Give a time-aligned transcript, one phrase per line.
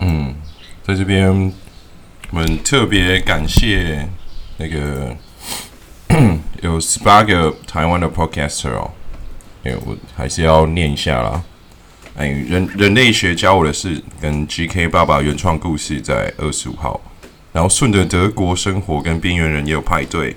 [0.00, 0.34] 嗯，
[0.82, 1.30] 在这边
[2.30, 4.06] 我们特别感谢
[4.58, 5.16] 那个
[6.62, 8.90] 有十八个台湾的 podcaster 哦，
[9.64, 11.42] 哎，我还是要念一下啦。
[12.16, 17.00] 哎，人人类学教我的事跟 GK 爸爸原创故事在二十五号，
[17.52, 20.34] 然后顺着德国生活跟边缘人也有派对，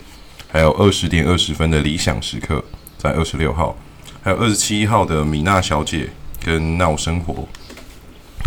[0.52, 2.64] 还有二十点二十分的理想时刻
[2.98, 3.76] 在二十六号，
[4.22, 6.10] 还有二十七号的米娜小姐
[6.46, 7.48] 跟闹生活，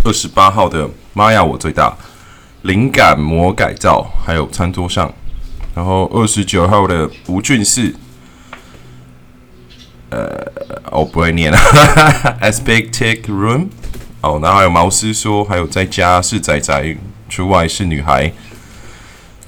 [0.06, 1.92] 二十八号的妈呀我最大
[2.62, 5.12] 灵感魔改造，还有餐桌上，
[5.74, 7.92] 然后二十九号的吴俊士。
[10.10, 10.46] 呃，
[10.92, 11.58] 我不会念了。
[12.40, 13.66] Aspectic room，
[14.20, 16.96] 哦，然后还有毛师说，还有在家是仔仔，
[17.28, 18.32] 出外是女孩。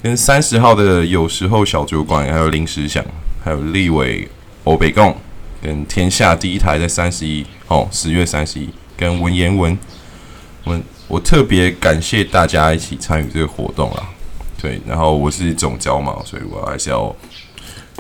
[0.03, 3.05] 跟三十号的有时候小酒馆，还有临时想，
[3.45, 4.29] 还有立伟
[4.65, 5.17] 欧北贡，
[5.63, 9.79] 跟天下第一台在三十一，哦，十月三十一，跟文言文，
[10.69, 14.07] 我我特别感谢大家一起参与这个活动啦。
[14.61, 17.15] 对，然后我是总招嘛，所以我还是要。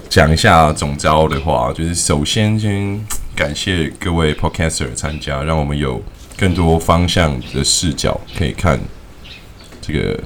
[0.08, 6.00] 讲一下总招的话，就是首先先感谢各位 podcaster 参加，让我们有
[6.36, 8.78] 更多方向的视角可以看
[9.82, 10.18] 这个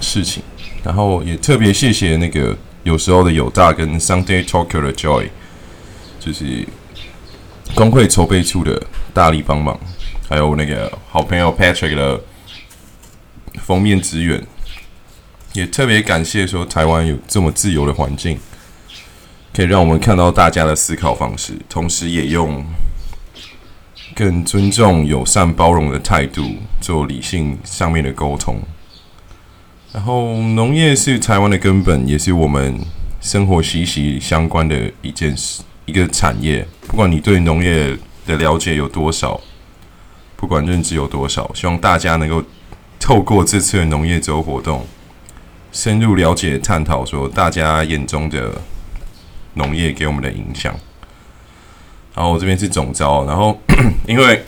[0.00, 0.42] 事情。
[0.84, 5.30] 然后也特别谢谢那个有时候的有大跟 Sunday Talker 的 Joy，
[6.20, 6.68] 就是
[7.74, 8.80] 工会筹备处的
[9.14, 9.80] 大力帮忙，
[10.32, 12.18] 还有那个好朋友 Patrick 的
[13.60, 14.42] 封面资源，
[15.52, 18.38] 也特别感谢说台湾有这么自由的环境。
[19.52, 22.64] 可以让我们看到大家的思考方式，同时也用
[24.14, 26.42] 更尊重、友善、包容的态度
[26.80, 28.58] 做理性上面的沟通。
[29.92, 32.80] 然后，农业是台湾的根本，也是我们
[33.20, 36.66] 生活息息相关的一件事、一个产业。
[36.86, 37.94] 不管你对农业
[38.24, 39.38] 的了解有多少，
[40.42, 42.42] 不管认知有多少，希望大家能够
[42.98, 44.84] 透过这次的农业周活动，
[45.70, 48.60] 深入了解、探讨说大家眼中的。
[49.54, 50.74] 农业给我们的影响，
[52.14, 53.60] 然后我这边是总招，然后
[54.08, 54.42] 因为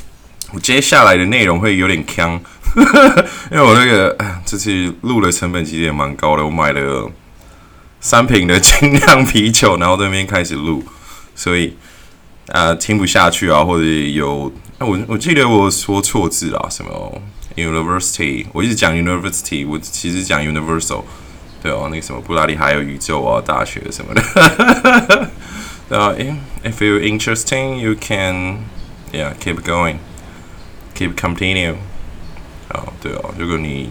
[0.52, 2.38] 我接下来的内容会有点坑，
[3.50, 7.10] 因为我那个这次录的成本其实也蛮高的，我买了
[8.02, 10.84] 三瓶的精酿啤酒，然后这边开始录，
[11.34, 11.74] 所以
[12.48, 17.20] 啊听不下去啊，或者有我我记得我说错字啊，什么
[17.54, 21.04] university，我一直讲 university，我其实讲 universal。
[21.62, 24.22] 对哦，那个什么布拉利还有宇宙啊，大学什么的。
[25.86, 26.14] 对啊
[26.64, 28.60] ，If you interesting, you can,
[29.12, 29.96] yeah, keep going,
[30.96, 31.74] keep continue.
[32.68, 33.90] 好，对哦，如果你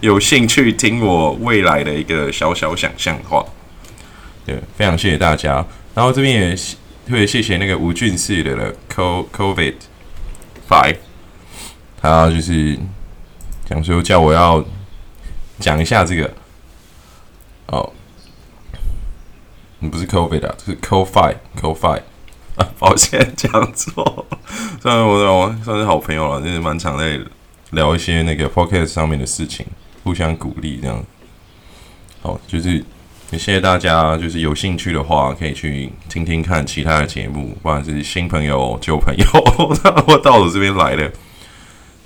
[0.00, 3.44] 有兴趣听我未来的一个小小想象的话，
[4.46, 5.66] 对，非常谢谢大家。
[5.96, 9.74] 然后这边也特别谢谢那个吴俊士的 Co COVID
[10.68, 10.98] Five，
[12.00, 12.78] 他就是
[13.64, 14.62] 讲说叫我要
[15.58, 16.30] 讲一下这个。
[17.68, 17.92] 哦，
[19.78, 22.02] 你不是 COVID 啊，是 Co Five Co Five，，
[22.78, 24.26] 抱歉讲错。
[24.80, 27.20] 虽然我我算是好朋友了，就是蛮常在
[27.70, 29.66] 聊一些那个 Podcast 上面的事情，
[30.04, 31.04] 互相鼓励这样。
[32.22, 32.82] 好，就是
[33.30, 39.24] 也谢谢大家，就是有兴趣的话，可以去听听看其他的节目，不管是新朋友、旧朋友，
[40.08, 41.12] 我到我这边来的。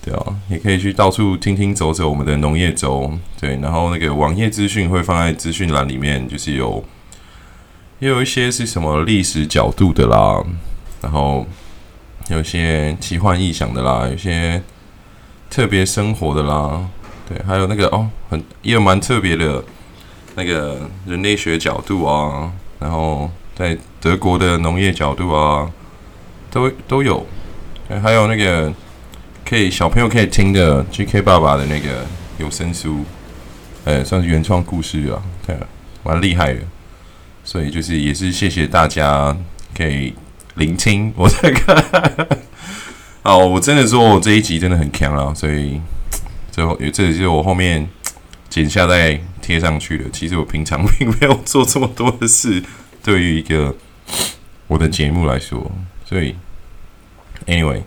[0.05, 3.09] 对啊，也可以去到处听听走走我们的农业周，
[3.41, 6.85] 对，然后那个网页资讯会放在资讯栏里面，就是有
[8.01, 10.43] 也有一些是什么历史角度的啦，
[11.01, 11.47] 然后
[12.31, 14.61] 有些奇幻异想的啦，有些
[15.49, 16.85] 特别生活的啦，
[17.29, 19.63] 对，还有那个哦，很也有蛮特别的
[20.35, 25.71] 那个人类学角度啊，然后在德国的农业角度啊，
[26.51, 27.27] 都都有，
[28.03, 28.73] 还有那个。
[29.45, 32.07] 可以小朋友可以听的 GK 爸爸的那个
[32.39, 33.05] 有声书，
[33.85, 35.55] 呃，算是原创故事啊，对
[36.03, 36.61] 蛮厉害的。
[37.45, 39.37] 所以就是也是谢谢大家
[39.77, 40.15] 可以
[40.55, 41.77] 聆听我在看。
[43.25, 45.79] 哦，我真的说我这一集真的很强啊，所以
[46.51, 47.87] 最后也这也是我后面
[48.49, 50.05] 剪下来贴上去的。
[50.11, 52.63] 其实我平常并没有做这么多的事，
[53.05, 53.77] 对于一个
[54.69, 55.71] 我的节目来说，
[56.07, 56.35] 所以
[57.47, 57.83] anyway。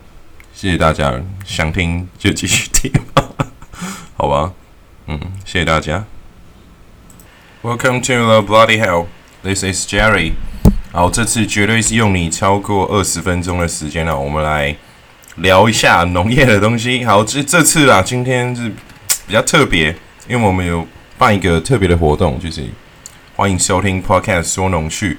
[0.54, 1.14] 谢谢大家，
[1.44, 3.30] 想听就继续听吧，
[4.16, 4.54] 好吧？
[5.06, 6.06] 嗯，谢谢大家。
[7.62, 9.08] Welcome to the bloody hell.
[9.44, 10.32] This is Jerry.
[10.94, 14.18] 好，这次绝对是用你超过二十分钟的时间了。
[14.18, 14.74] 我们来
[15.36, 17.04] 聊一下农业的东西。
[17.04, 18.70] 好，这这次啊，今天是
[19.28, 19.94] 比较特别，
[20.30, 20.88] 因为我们有
[21.18, 22.64] 办一个特别的活动，就是
[23.36, 25.18] 欢迎收听 Podcast 说农趣。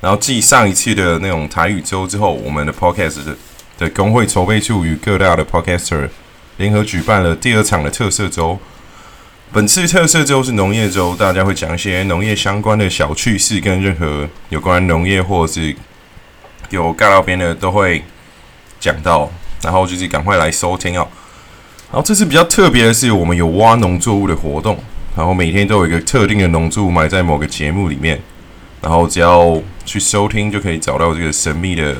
[0.00, 3.36] 然后继上一次的那种台语周之后，我们的 Podcast 是。
[3.78, 6.08] 的工会筹备处与各大的 podcaster
[6.56, 8.58] 联合举办了第二场的特色周。
[9.52, 15.76] 本次特色周是农业周，大家会讲一些农业相关的小趣事，跟任何有关农业或者是
[16.70, 18.02] 有尬到边的都会
[18.80, 19.30] 讲到。
[19.62, 21.06] 然后就是赶快来收听哦。
[21.92, 24.76] 然后这次比较特别的是，我们有挖农作物的活动，
[25.18, 28.20] 然后每天都有一个特定的农作物埋在某个节目里面，
[28.80, 31.96] 然后只要去收听就可以找到这个神秘的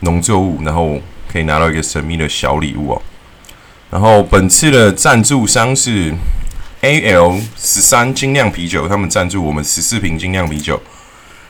[0.00, 3.02] 农作物，然后可以拿到一个神秘的小礼物哦。
[3.90, 6.14] 然后本次的赞助商是。
[6.80, 10.78] A L 十三精酿啤酒，他们赞助我们十四瓶精酿啤酒，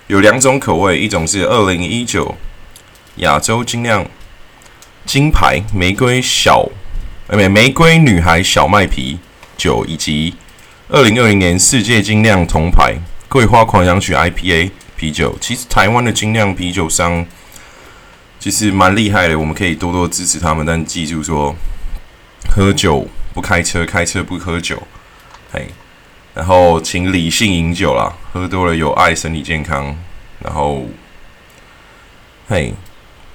[0.07, 2.37] 有两种口味，一种是二零一九
[3.17, 4.07] 亚洲精酿
[5.05, 6.69] 金牌玫瑰小，
[7.27, 9.19] 呃，玫瑰女孩小麦啤
[9.57, 10.37] 酒，以及
[10.89, 12.95] 二零二零年世界精酿铜牌
[13.31, 15.35] 桂花狂想曲 I P A 啤酒。
[15.41, 17.25] 其实台湾的精酿啤酒商
[18.39, 21.57] 其实蛮厉害的，我们可以多多支持他们，但记住说，
[22.51, 24.83] 喝酒不开车，开车不喝酒。
[25.51, 25.69] 嘿，
[26.35, 29.97] 然后请理性饮酒啦，喝多了有碍身体健康。
[30.41, 30.85] 然后，
[32.47, 32.75] 嘿，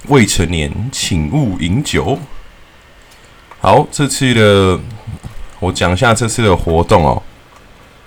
[0.06, 2.16] 未成年请勿饮酒。
[3.60, 4.78] 好，这次的
[5.58, 7.20] 我讲一下这次的活动哦，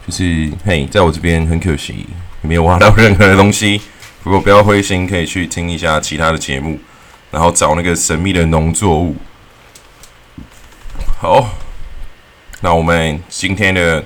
[0.07, 2.05] 就是嘿，在我这边很可惜
[2.41, 3.81] 没有挖到任何的东西，
[4.23, 6.79] 不过不要灰心，可以去听一下其他的节目，
[7.31, 9.15] 然后找那个神秘的农作物。
[11.19, 11.50] 好。
[12.65, 14.01] 那我们今天的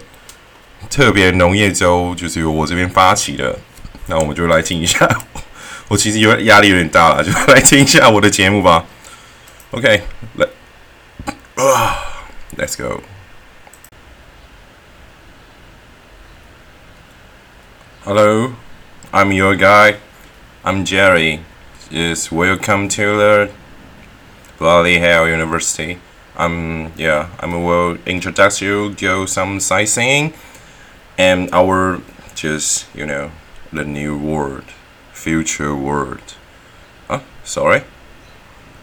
[0.89, 3.55] 特别农业周就是由我这边发起的，
[4.07, 5.07] 那我们就来听一下。
[5.87, 8.83] 我其实有压力有点大了，就来听一下我的节目吧。
[9.69, 10.01] OK，
[10.37, 10.47] 来
[11.63, 11.97] 啊
[12.57, 13.03] ，Let's go。
[18.07, 18.55] Hello,
[19.11, 19.97] I'm your guy.
[20.63, 21.41] I'm Jerry.
[21.91, 23.51] Yes, welcome to the
[24.57, 25.99] Bloody Hell University.
[26.37, 30.33] I'm yeah I'm will introduce you go some sightseeing
[31.17, 32.01] and our
[32.33, 33.31] just you know
[33.73, 34.71] the new world
[35.11, 36.35] future world.
[37.09, 37.19] Huh?
[37.43, 37.83] Sorry?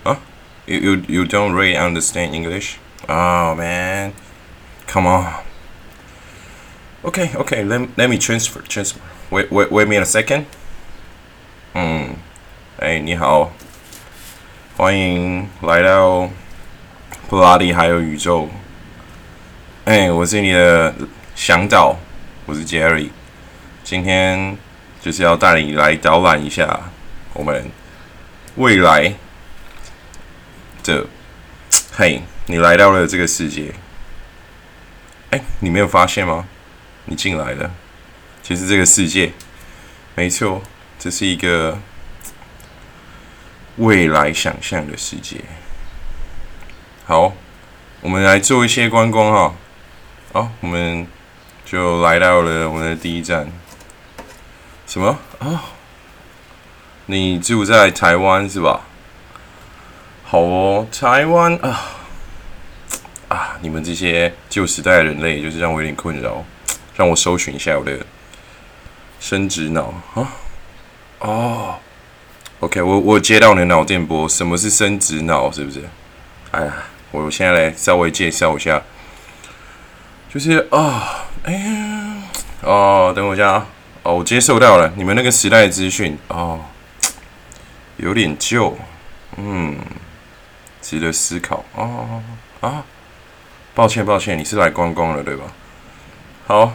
[0.04, 0.20] Huh?
[0.66, 2.78] You, you you don't really understand English?
[3.08, 4.12] Oh man.
[4.86, 5.42] Come on.
[7.06, 9.00] Okay okay let, let me transfer transfer
[9.30, 10.44] wait wait wait me a second.
[11.74, 12.14] 嗯
[12.78, 13.52] 哎你好。
[14.76, 16.28] 欢迎来到
[17.28, 18.48] 布拉迪还有宇宙，
[19.84, 20.92] 哎，我是你的
[21.36, 21.96] 向导，
[22.44, 23.10] 我是 Jerry，
[23.84, 24.58] 今天
[25.00, 26.90] 就是要带你来导览一下
[27.34, 27.70] 我们
[28.56, 29.14] 未来
[30.82, 31.06] 的，
[31.92, 33.72] 嘿，你来到了这个世界，
[35.30, 36.48] 哎，你没有发现吗？
[37.04, 37.70] 你进来了，
[38.46, 39.32] 其实这个世界，
[40.14, 40.60] 没错，
[40.98, 41.78] 这是一个
[43.76, 45.40] 未来想象的世界。
[47.06, 47.32] 好，
[48.02, 49.54] 我们来做一些观光哈。
[50.34, 51.06] 好，我们
[51.64, 53.50] 就来到了我们的第一站。
[54.86, 55.64] 什么啊？
[57.06, 58.82] 你住在台湾是吧？
[60.22, 61.80] 好哦，台湾啊
[63.28, 63.58] 啊！
[63.62, 66.44] 你们这些旧时代的人类，就是让我有点困扰。
[66.94, 67.98] 让我搜寻一下我的
[69.20, 70.32] 生殖脑啊。
[71.20, 71.74] 哦
[72.60, 74.28] ，OK，我我接到你的脑电波。
[74.28, 75.50] 什么是生殖脑？
[75.50, 75.82] 是不是？
[76.50, 76.72] 哎呀。
[77.16, 78.82] 我现在来稍微介绍一下，
[80.28, 82.22] 就是啊，哎呀，
[82.62, 83.66] 哦，等我一下啊，
[84.02, 86.58] 哦，我接受到了你们那个时代资讯哦，
[87.98, 88.76] 有点旧，
[89.36, 89.78] 嗯，
[90.82, 92.20] 值得思考哦
[92.60, 92.84] 啊，
[93.76, 95.44] 抱歉抱歉，你是来观光的对吧？
[96.48, 96.72] 好，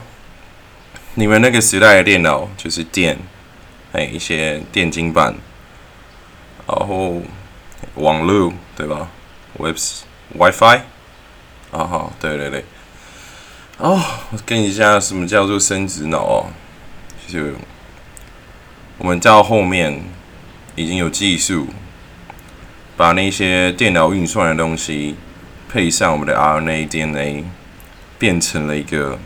[1.20, 3.18] 你们那个时代的电脑就是电，
[3.92, 5.36] 哎，一些电晶板，
[6.66, 7.22] 然后
[7.96, 9.10] 网络对吧
[9.58, 10.04] ？Webs。
[10.34, 10.82] WiFi，
[11.72, 12.64] 啊好，对对对，
[13.80, 14.00] 哦，
[14.46, 16.46] 跟你讲什么叫做生殖脑哦，
[17.28, 17.56] 就是
[19.00, 20.02] 我们到后面
[20.76, 21.68] 已经有技术，
[22.96, 25.16] 把那些电脑运算的东西
[25.68, 27.44] 配上我们的 RNA、DNA，
[28.18, 29.20] 变成了一个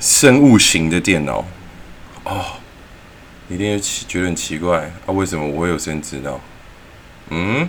[0.00, 1.44] 生物型的电脑。
[2.24, 2.44] 哦，
[3.48, 6.40] 一定会奇觉得很奇怪，啊，为什么我会有生殖脑？
[7.28, 7.68] 嗯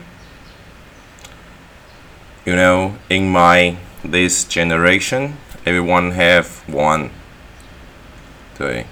[2.43, 5.33] ？you know in my this generation
[5.63, 7.09] everyone have one
[8.57, 8.85] 对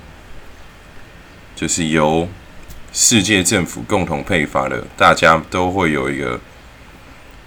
[1.55, 2.29] 就是由
[2.93, 6.39] 世界政府共同配发的大家都会有一个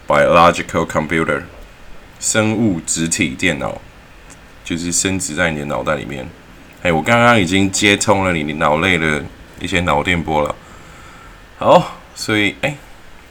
[0.08, 1.42] biological computer
[2.18, 3.80] 生物质体电脑
[4.64, 6.26] 就是生殖在你的脑袋里面
[6.82, 9.22] 哎我刚刚已经接通了你脑内的
[9.60, 10.54] 一些脑电波了
[11.58, 12.76] 好所以哎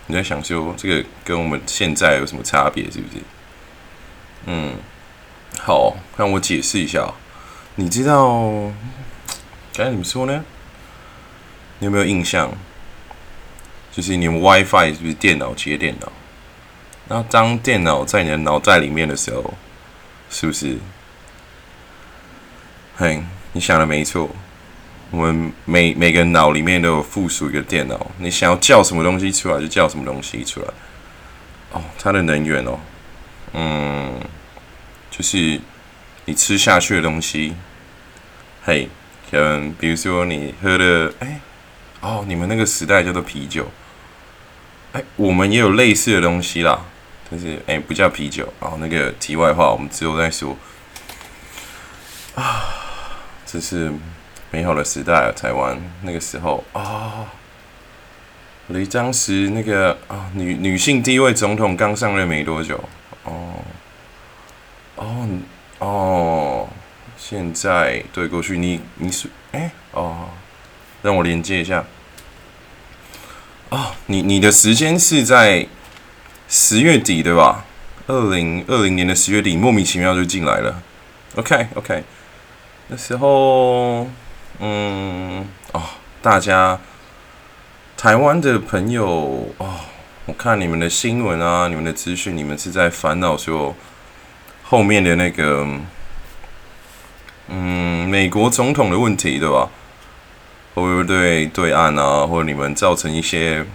[0.07, 2.83] 你在想说这个跟我们现在有什么差别？
[2.91, 3.23] 是不是？
[4.47, 4.73] 嗯，
[5.59, 7.13] 好，让我解释一下。
[7.75, 8.51] 你知道
[9.73, 10.43] 该怎么说呢？
[11.79, 12.51] 你有没有印象？
[13.91, 16.11] 就是你们 WiFi 是不是电脑接电脑？
[17.07, 19.53] 然后当电脑在你的脑袋里面的时候，
[20.29, 20.77] 是不是？
[22.98, 24.29] 嘿，你想的没错。
[25.10, 30.67] 我们每每个脑里面都有附属一个电脑，你想要叫什么东西出来就叫什么东西出来。
[31.71, 32.79] 哦，它的能源哦，
[33.53, 34.13] 嗯，
[35.10, 35.60] 就是
[36.25, 37.53] 你吃下去的东西。
[38.63, 38.88] 嘿，
[39.29, 41.41] 可能比如说你喝的，哎，
[42.01, 43.69] 哦，你们那个时代叫做啤酒。
[44.93, 46.86] 哎，我们也有类似的东西啦，
[47.29, 48.53] 但是哎，不叫啤酒。
[48.60, 50.55] 哦，那个题外话，我们之后再说。
[52.35, 52.65] 啊，
[53.45, 53.91] 这是。
[54.53, 57.25] 美好的时代啊，台湾那个时候啊，
[58.67, 62.83] 离当时那个啊女女性第一位总统刚上任没多久
[63.23, 63.53] 哦
[64.97, 65.29] 哦
[65.79, 66.69] 哦，
[67.17, 70.27] 现在对过去你你是哎哦，
[71.01, 71.85] 让我连接一下
[73.69, 75.65] 啊，你你的时间是在
[76.50, 77.63] 十月底对吧？
[78.07, 80.83] 二零二零年的十月底，莫名其妙就进来了。
[81.35, 82.03] OK OK，
[82.91, 84.05] 那时候。
[84.63, 85.81] 嗯哦，
[86.21, 86.77] 大家
[87.98, 89.75] 台湾的朋友哦，
[90.25, 93.74] 我看你们的新闻啊，你们的资讯，你们是在烦恼说
[94.62, 95.65] 后面的那个
[97.48, 99.67] 嗯美国总统的问题对吧？
[100.75, 103.65] 会不会对对岸啊，或者你们造成一些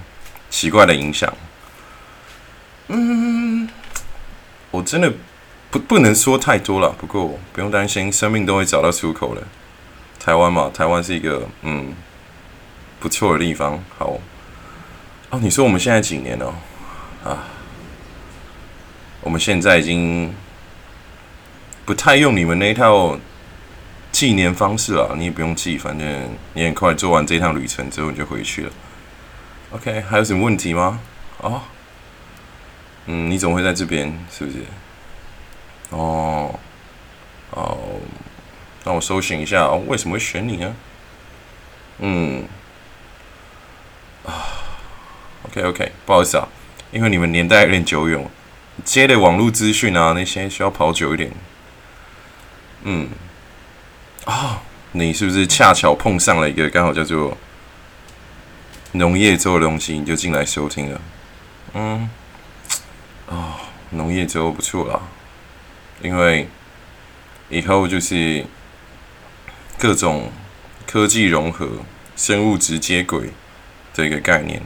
[0.49, 1.33] 奇怪的影响？
[2.89, 3.69] 嗯，
[4.71, 5.13] 我真的
[5.71, 9.43] 不不能说太多了，不过不用担心，生命都会找到出口的。
[10.19, 11.95] 台湾嘛，台湾是一个嗯
[12.99, 13.83] 不错的地方。
[13.99, 14.19] 好，
[15.31, 16.55] 哦，你说我们现在几年了？
[17.25, 17.45] 啊，
[19.21, 20.33] 我们现在已经
[21.85, 23.19] 不太用你们那一套
[24.11, 25.15] 纪念方式了。
[25.17, 28.73] 你也不用记，反正你很快做完这趟旅程之后你就回去了。
[29.73, 31.01] OK，还有什么问题吗？
[31.39, 31.61] 哦，
[33.07, 34.13] 嗯，你怎么会在这边？
[34.31, 34.59] 是不是？
[35.97, 36.59] 哦，
[37.51, 37.79] 哦。
[38.85, 40.77] 让我搜寻一下哦，为什么会选你呢？
[41.99, 42.45] 嗯，
[44.25, 44.47] 啊
[45.43, 46.47] ，OK OK，不好意思啊，
[46.93, 48.25] 因为你们年代有点久远，
[48.85, 51.33] 接的网络资讯啊那些需要跑久一点。
[52.85, 53.09] 嗯，
[54.25, 54.63] 啊，
[54.93, 57.37] 你是不是恰巧碰上了一个刚好叫做
[58.93, 61.01] 农业周的东西，你就进来收听了？
[61.75, 62.09] 嗯，
[63.29, 63.57] 啊，
[63.91, 65.01] 农业周不错啦，
[66.03, 66.49] 因为
[67.49, 68.45] 以后就是。
[69.79, 70.33] 各种
[70.87, 71.69] 科技融合、
[72.17, 73.29] 生物质接轨
[73.95, 74.63] 的一个概念。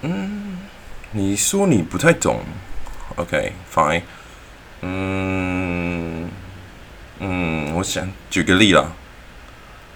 [0.00, 0.56] 嗯，
[1.10, 2.40] 你说你不太懂
[3.16, 4.00] ？OK，fine。
[4.80, 6.30] 嗯
[7.18, 8.90] 嗯，我想举个例啦。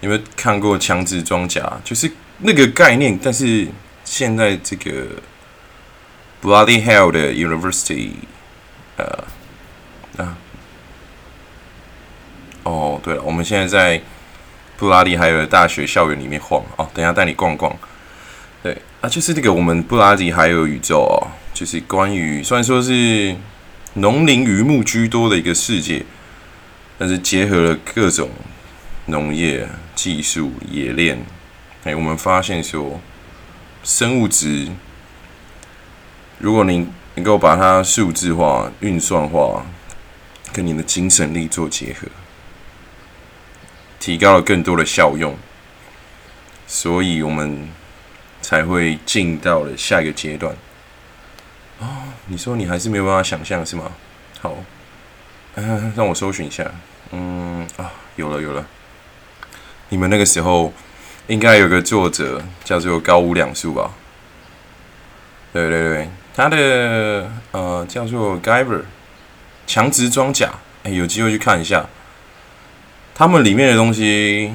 [0.01, 1.81] 有没有看过强制装甲？
[1.83, 3.67] 就是那个概念，但是
[4.05, 5.07] 现在这个
[6.43, 8.11] Bloody Hell 的 University，
[8.97, 10.37] 呃啊。
[12.63, 14.01] 哦，对了，我们现在在
[14.77, 17.73] 布拉利还有大学校园里面晃哦，等下带你逛逛。
[18.61, 23.33] 对啊，就是这个我们布拉迪还有宇宙哦，就是关于虽然说是
[23.93, 26.03] 农林渔牧居多的一个世界，
[26.97, 28.29] 但是结合了各种
[29.05, 31.17] 农业技术冶炼，
[31.85, 32.99] 哎，我们发现说
[33.83, 34.67] 生物质，
[36.39, 39.65] 如果您能够把它数字化、运算化，
[40.53, 42.07] 跟你的精神力做结合。
[43.99, 45.35] 提高了更多的效用，
[46.67, 47.69] 所以我们
[48.39, 50.55] 才会进到了下一个阶段。
[51.79, 51.87] 哦，
[52.27, 53.91] 你说你还是没有办法想象是吗？
[54.39, 54.55] 好，
[55.95, 56.69] 让我搜寻一下。
[57.09, 58.63] 嗯啊，有了有了。
[59.89, 60.71] 你们那个时候
[61.25, 63.91] 应该有个作者叫做高屋两树吧？
[65.51, 68.83] 对对对，他的呃叫做 Giver
[69.65, 70.51] 强直装甲，
[70.83, 71.87] 哎，有机会去看一下。
[73.15, 74.53] 他们里面的东西，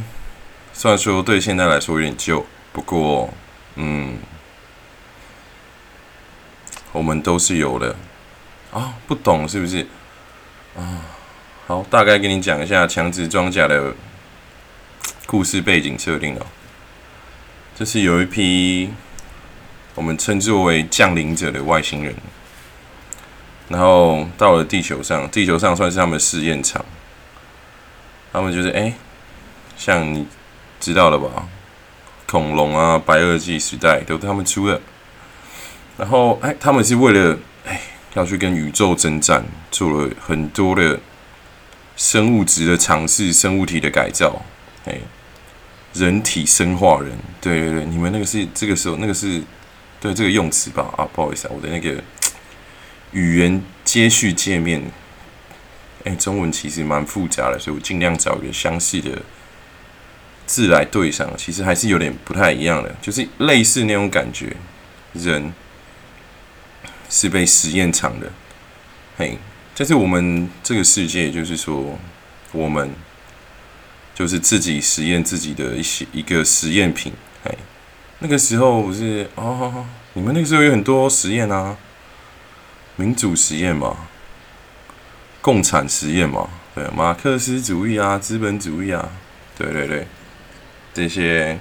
[0.72, 3.34] 虽然说对现在来说有点旧，不过，
[3.74, 4.16] 嗯，
[6.92, 7.96] 我们都是有的
[8.70, 8.94] 啊。
[9.08, 9.84] 不懂是不是？
[10.78, 11.02] 啊，
[11.66, 13.92] 好，大概给你讲一下强直装甲的
[15.26, 16.46] 故事背景设定哦。
[17.74, 18.92] 这是有一批
[19.94, 22.14] 我们称作为降临者的外星人，
[23.68, 26.84] 然后到了地球上，地球上算是他们的试验场。
[28.32, 28.94] 他们就是哎，
[29.76, 30.26] 像你
[30.80, 31.46] 知道了吧？
[32.26, 34.80] 恐龙啊，白垩纪时代都他们出的。
[35.98, 37.78] 然后哎，他们是为了哎
[38.14, 40.98] 要去跟宇宙征战，做了很多的
[41.94, 44.40] 生物质的尝试，生物体的改造，
[44.86, 44.96] 哎，
[45.92, 49.42] 人体生化人，对对对，你们那个是这个时候那个是
[50.02, 50.92] 对这个用词吧？
[50.98, 52.02] 啊，不好意思啊，我的那个
[53.12, 54.82] 语言接续界面，
[56.04, 59.22] 哎，中文其实蛮复杂的，所以我尽量找一个相似的
[60.46, 64.56] 字来对上，其实还是有点不太一样的，就是类似那种感觉，
[65.14, 65.52] 人。
[67.14, 68.32] 是被实验场的，
[69.18, 69.36] 嘿，
[69.74, 71.98] 这是我们这个世界，就是说，
[72.52, 72.90] 我们
[74.14, 77.12] 就是自己实验自己的一些一个实验品，
[77.44, 77.58] 嘿，
[78.22, 81.76] 那个时候不是哦，你们那个时候有很多实验啊，
[82.96, 83.96] 民主实验嘛，
[85.40, 89.10] 共产实验嘛，对，马克思主义啊，资本主义啊，
[89.58, 90.06] 对对对，
[90.94, 91.58] 这些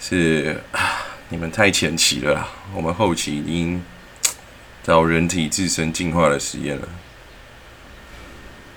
[0.00, 0.80] 是啊
[1.28, 3.82] 你们太前期了啦，我们后期已经。
[4.82, 6.88] 到人体自身进化的实验了。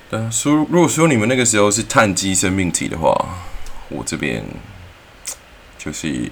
[0.10, 3.16] 但说如果说你们那个时候是碳基生命体的话，
[3.88, 4.44] 我这边
[5.78, 6.30] 就是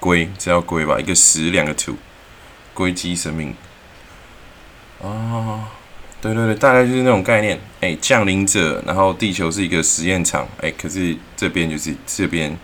[0.00, 1.96] 龟，只要龟吧，一个十，两个土，
[2.74, 3.54] 硅基生命。
[5.02, 5.70] 啊，
[6.20, 7.58] 对对对，大概就是那种概念。
[7.80, 10.46] 哎，降临者，然后地球是一个实验场。
[10.60, 12.56] 哎，可是这边就是这边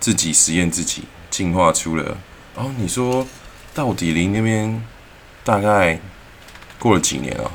[0.00, 2.16] 自己实验自己，进化出了。
[2.54, 3.26] 哦，你说
[3.74, 4.82] 到底离那边？
[5.44, 5.98] 大概
[6.78, 7.50] 过了几年了，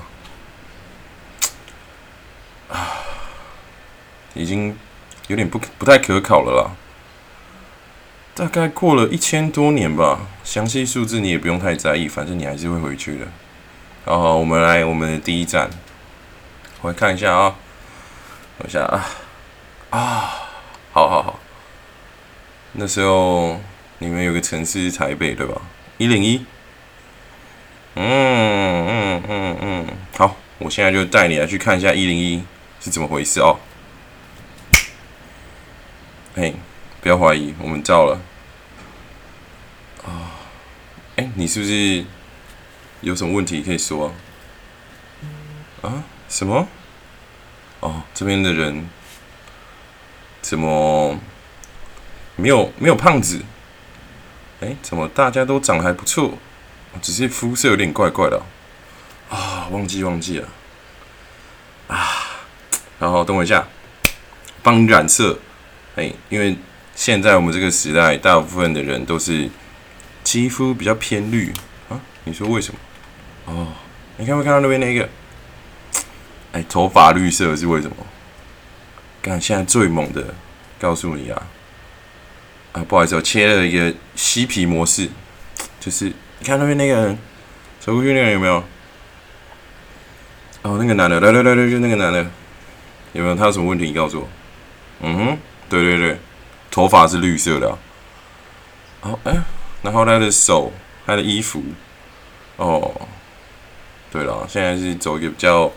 [2.67, 2.91] 啊，
[4.33, 4.77] 已经
[5.27, 6.75] 有点不不太可考了啦。
[8.37, 13.25] 大概过了一千多年吧，详细数字你也不用太在意，反正你还是会回去的。
[14.05, 15.67] 好，我们来我们的第一站，
[16.81, 17.55] 我来看一下啊，
[18.59, 19.03] 等一下啊，
[19.89, 19.99] 啊，
[20.91, 21.39] 好好好，
[22.73, 23.59] 那时候
[23.97, 25.59] 你们有个城市是台北对吧？
[25.97, 26.45] 一零一。
[27.95, 32.43] 嗯嗯嗯嗯，好，我现在就带你来去看一下一零一
[32.79, 33.57] 是怎么回事哦。
[36.35, 36.53] 嘿，
[37.01, 38.21] 不要怀疑，我们照了。
[40.07, 40.31] 啊，
[41.17, 42.03] 哎，你是不是
[43.01, 44.13] 有什么问题可以说？
[45.81, 46.03] 啊？
[46.29, 46.67] 什么？
[47.81, 48.89] 哦，这边的人
[50.41, 51.19] 怎么
[52.35, 53.41] 没有没有胖子？
[54.61, 56.37] 哎，怎么大家都长得还不错？
[57.01, 58.41] 只是肤色有点怪怪的
[59.29, 60.49] 啊，忘记忘记了
[61.87, 62.47] 啊，
[62.97, 63.67] 然后等我一下，
[64.63, 65.37] 帮你染色，
[65.95, 66.57] 哎，因为
[66.95, 69.47] 现在我们这个时代，大部分的人都是
[70.27, 71.53] 肌肤比较偏绿
[71.87, 72.79] 啊，你说为什么？
[73.45, 73.67] 哦，
[74.17, 75.07] 你看没看到那边那个？
[76.51, 77.95] 哎，头发绿色是为什么？
[79.21, 80.35] 看现在最猛的，
[80.77, 81.47] 告诉你啊，
[82.73, 85.09] 啊，不好意思，我切了一个嬉皮模式，
[85.79, 86.11] 就是。
[86.39, 87.17] 你看那边那个人
[87.79, 88.61] 走过去那个有没有？
[90.63, 92.29] 哦，那个男的，来来来来，就那个男的，
[93.13, 93.33] 有没有？
[93.33, 93.85] 他有什么问题？
[93.85, 94.27] 你告诉我。
[94.99, 95.37] 嗯哼，
[95.69, 96.19] 对对对，
[96.69, 97.77] 头发是绿色的。
[99.03, 99.33] 哦，哎，
[99.81, 100.71] 然后他的手，
[101.05, 101.63] 他的衣服，
[102.57, 103.07] 哦，
[104.11, 105.71] 对了，现在是走一个比较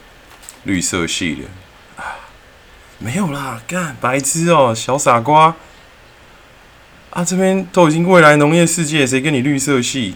[0.64, 2.02] 绿色系的。
[2.02, 2.16] 啊，
[2.98, 5.54] 没有啦，干白痴哦，小傻瓜。
[7.10, 10.14] 啊，这边都已经未来农业世界，谁跟你绿色系？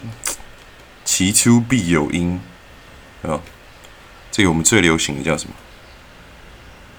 [1.03, 2.39] 其出必有因，
[3.21, 3.39] 啊，
[4.31, 5.53] 这个我们最流行的叫什么？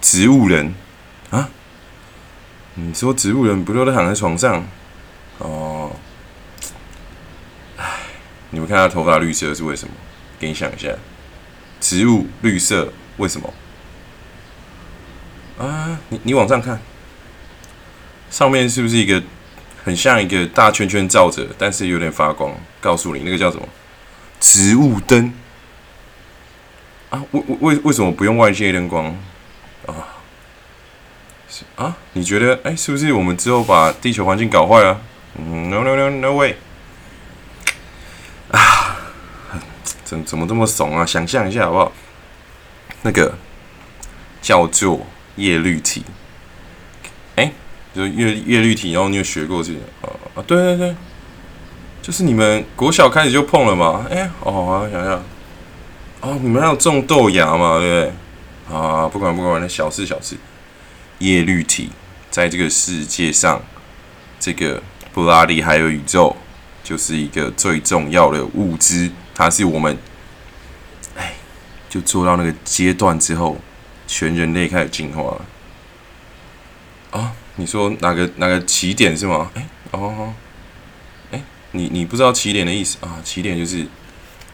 [0.01, 0.75] 植物人
[1.31, 1.49] 啊？
[2.75, 4.65] 你说植物人不都躺在床上？
[5.39, 5.86] 哦，
[8.57, 9.93] 你们看他头发绿色是为什么？
[10.39, 10.89] 给你想一下，
[11.79, 13.53] 植物绿色为什么？
[15.59, 16.81] 啊，你你往上看，
[18.31, 19.23] 上面是不是一个
[19.85, 22.51] 很像一个大圈圈罩着，但是有点发光？
[22.81, 23.69] 告诉你，那个叫什么？
[24.41, 25.35] 植物灯
[27.11, 27.23] 啊？
[27.33, 29.15] 为为为为什么不用外界灯光
[29.85, 30.17] 啊？
[31.47, 31.95] 是啊？
[32.15, 35.03] 你觉得哎，是不是我们之后把地球环境搞坏了？
[35.39, 36.57] 嗯，no no no no way！
[38.49, 38.97] 啊，
[40.07, 41.05] 怎怎么这么怂啊？
[41.05, 41.93] 想象一下好不好？
[43.03, 43.37] 那个
[44.41, 46.05] 叫做叶绿体，
[47.35, 47.53] 哎，
[47.93, 50.43] 就叶叶绿体，然后你有学过这个啊？
[50.47, 50.97] 对对对。
[52.01, 54.07] 就是你们国小开始就碰了嘛？
[54.09, 55.23] 哎，哦，想想，
[56.21, 57.81] 哦，你们还有种豆芽嘛？
[57.81, 58.13] 对不
[58.71, 58.77] 对？
[58.77, 60.37] 啊，不管不管，那小事小事。
[61.19, 61.91] 叶绿体
[62.31, 63.61] 在这个世界上，
[64.39, 64.81] 这个
[65.13, 66.37] 布拉利还有宇宙，
[66.85, 69.11] 就是一个最重要的物质。
[69.37, 69.97] 它是我们，
[71.15, 71.35] 哎，
[71.91, 73.59] 就做到那个阶段之后，
[74.07, 75.45] 全人类开始进化了。
[77.11, 79.51] 啊，你说哪个哪个起点是吗？
[79.55, 80.33] 哎，哦。
[81.33, 83.21] 哎你你不知道起点的意思啊？
[83.23, 83.87] 起点就是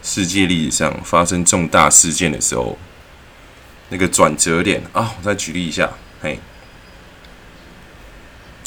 [0.01, 2.77] 世界历史上发生重大事件的时候，
[3.87, 5.89] 那个转折点啊，我再举例一下，
[6.21, 6.37] 嘿，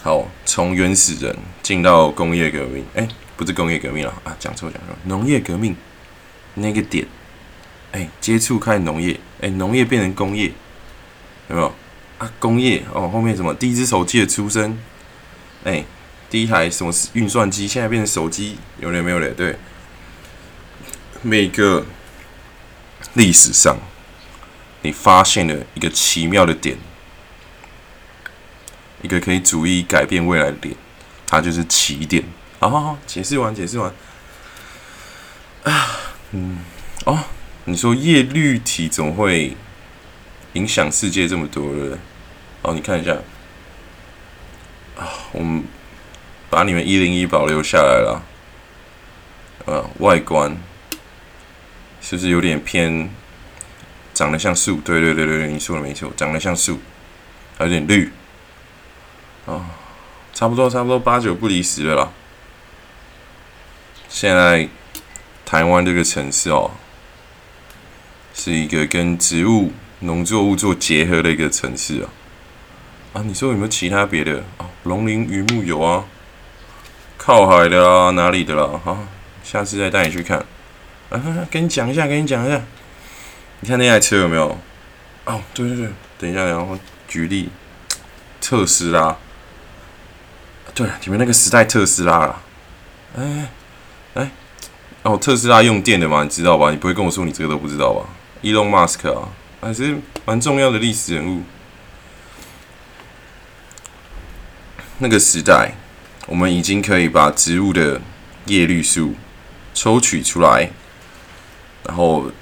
[0.03, 5.77] 好，从原始人进到工业革命，哎，不是工业革命了啊，讲错讲错，农业革命
[6.57, 7.07] 那个点，
[7.93, 10.53] 哎，接触开农业，哎，农业变成工业，
[11.49, 11.75] 有没有
[12.19, 12.31] 啊？
[12.39, 14.79] 工业哦，后面什么第一只手机的出生，
[15.65, 15.85] 哎，
[16.29, 19.31] 第一台什么运算机，现在变成手机，有嘞没有嘞？
[19.31, 19.57] 对。
[21.23, 21.85] 每个
[23.15, 23.79] 历史上，
[24.83, 26.77] 你发现了一个奇妙的点，
[29.03, 30.77] 一个可以逐一改变未来的点，
[31.27, 32.23] 它就是起点。
[32.61, 33.93] 好好好，解释完，解释完。
[35.65, 35.99] 啊，
[36.37, 36.59] 嗯，
[37.07, 37.19] 哦，
[37.65, 39.57] 你说叶绿体怎么会
[40.53, 41.99] 影响世界这么多了？
[42.61, 43.15] 哦，你看一下，
[44.99, 45.65] 啊，我们
[46.51, 48.23] 把你们一零一保留下来了，
[49.65, 50.55] 呃，外观。
[52.03, 53.11] 是不是有点偏？
[54.15, 56.79] 长得像树，对对对对对，你说的没错，长得像树，
[57.59, 58.13] 还有点绿，
[59.47, 59.65] 哦，
[60.33, 62.11] 差不多差不多八九不离十了啦。
[64.09, 64.69] 现在
[65.47, 66.73] 台湾这个城市哦，
[68.35, 72.11] 是一个跟植物、农作物做结合的一个城市啊。
[73.15, 74.43] 啊，你说有没有其他别的？
[74.59, 76.05] 哦，龙鳞鱼木有啊，
[77.17, 78.79] 靠海的啊，哪里的啦？
[78.85, 78.99] 好，
[79.45, 80.45] 下次再带你去看。
[81.11, 82.61] 啊，跟你讲一下，跟你讲一下。
[83.61, 84.59] 你看那台车有没有？
[85.27, 87.49] 哦，对对对，等一下，然后举例，
[88.41, 89.17] 特斯拉。
[90.75, 92.43] 对，你们那个时代特斯拉啦。
[93.17, 93.49] 哎哎，
[95.07, 96.73] 哦，特斯拉用电的嘛，你知道吧？
[96.73, 98.09] 你不会跟我说你这个都不知道吧
[98.43, 99.29] ？Elon Musk 啊，
[99.61, 101.43] 还是蛮重要的历史人物。
[104.99, 105.75] 那个时代，
[106.27, 108.01] 我们已经可以把植物的
[108.47, 109.15] 叶绿素
[109.73, 110.71] 抽取出来。
[111.85, 112.33] 然后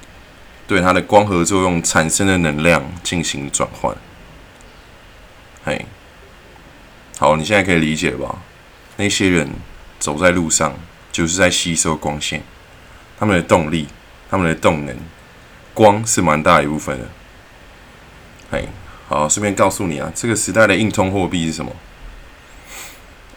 [0.66, 3.94] 对它的光合作用产生的能量进行转换，
[5.66, 5.84] 嘿，
[7.18, 8.36] 好，你现在可以理解吧？
[8.96, 9.50] 那些人
[9.98, 10.74] 走在路上
[11.12, 12.42] 就是在吸收光线，
[13.18, 13.88] 他们的动力、
[14.30, 14.96] 他们的动能，
[15.72, 17.08] 光是蛮大一部分的。
[18.50, 18.64] 哎，
[19.08, 21.72] 好，顺便告诉你啊，这个时代的硬通货币是什么？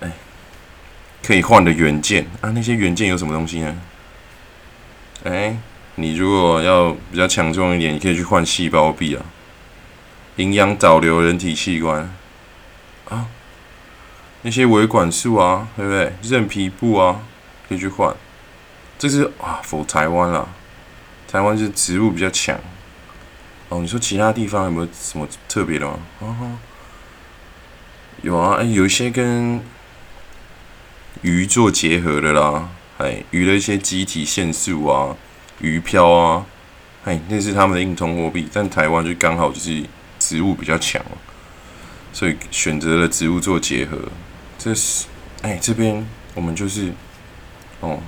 [0.02, 0.12] 哎，
[1.24, 3.82] 可以换的元件啊，那些元件有什么东西呢？
[5.24, 5.58] 哎。
[6.00, 9.26] 你如果要比较强壮一点，你可以去换细胞壁啊，
[10.36, 12.08] 营养导流人体器官
[13.10, 13.26] 啊，
[14.44, 16.14] 那些维管束啊，对不对？
[16.22, 17.22] 韧皮布啊，
[17.68, 18.16] 可以去换。
[18.98, 20.48] 这是啊，否台湾啦，
[21.28, 22.60] 台湾是植物比较强。
[23.70, 26.00] 哦，你说其他地方有没有什么特别的吗？
[26.22, 26.58] 啊，
[28.22, 29.62] 有啊，有一些跟
[31.22, 35.16] 鱼做结合的啦，哎，鱼的一些机体线素啊。
[35.60, 36.46] 鱼漂啊，
[37.04, 39.84] 哎，那是他们的硬通货币，但台湾就刚好就是
[40.20, 41.04] 植物比较强，
[42.14, 43.98] 所以选择了植物做结合。
[44.60, 45.08] 这是，
[45.42, 46.06] 哎，这边
[46.36, 46.94] 我们就是
[47.80, 48.00] 哦，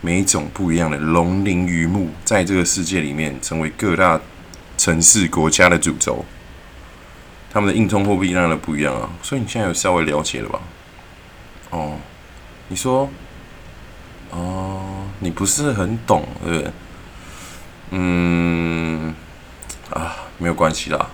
[0.00, 4.20] 每一种不一样的龙鳞鱼木，在这个世界里面成为各大
[4.76, 6.24] 城市国家的主轴，
[7.50, 10.60] 他们的硬通货币让的不一样啊，所以你现在有稍微了解了吧？
[11.70, 11.96] 哦，
[12.68, 13.08] 你说。
[14.30, 16.72] 哦，你不是很懂，对不对？
[17.92, 19.14] 嗯，
[19.88, 21.08] 啊，没有关系啦，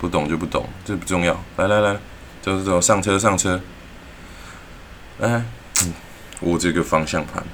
[0.00, 1.40] 不懂就不懂，这不重要。
[1.56, 1.96] 来来来，
[2.42, 3.60] 走走走，上车上车。
[5.20, 5.44] 哎，
[6.40, 7.44] 握这个方向盘，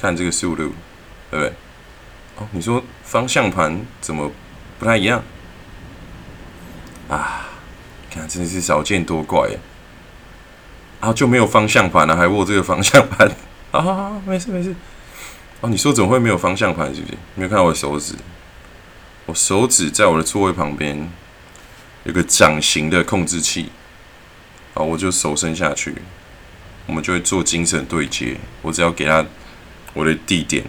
[0.00, 0.72] 看这个速度，
[1.30, 1.52] 对不对？
[2.38, 4.30] 哦，你说方向盘怎么
[4.78, 5.22] 不太一样？
[7.08, 7.50] 啊，
[8.10, 9.58] 看真的是少见多怪耶！
[11.00, 13.30] 啊，就没有方向盘了，还握这个方向盘。
[13.72, 14.74] 啊，没事没事。
[15.60, 16.94] 哦，你说怎么会没有方向盘？
[16.94, 17.14] 是不是？
[17.34, 18.14] 没有看到我的手指？
[19.26, 21.10] 我手指在我的座位旁边
[22.04, 23.70] 有个掌形的控制器。
[24.72, 25.94] 啊，我就手伸下去，
[26.86, 28.36] 我们就会做精神对接。
[28.62, 29.24] 我只要给他
[29.92, 30.64] 我的地点。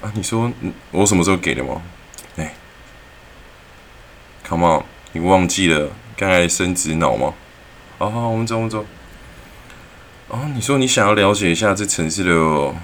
[0.00, 0.52] 啊，你说
[0.92, 1.82] 我什么时候给的吗？
[2.36, 2.54] 哎
[4.46, 7.34] ，Come on，你忘记了刚才伸直脑吗？
[7.98, 8.86] 好好，我们走，我们走。
[10.28, 12.74] 哦，你说你想要了解一下这城市的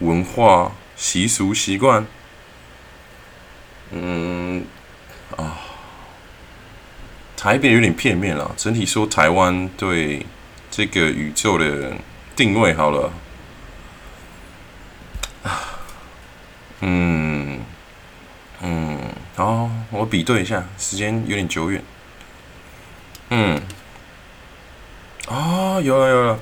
[0.00, 2.06] 文化习俗习惯？
[3.92, 4.66] 嗯，
[5.38, 5.56] 啊，
[7.34, 8.52] 台北有点片面了。
[8.58, 10.26] 整体说，台湾对
[10.70, 11.94] 这个宇宙的
[12.36, 13.10] 定位好了。
[15.42, 15.78] 啊，
[16.80, 17.60] 嗯，
[18.62, 18.98] 嗯，
[19.36, 21.82] 好，我比对一下，时间有点久远。
[23.30, 23.60] 嗯，
[25.28, 26.38] 啊，有了有了。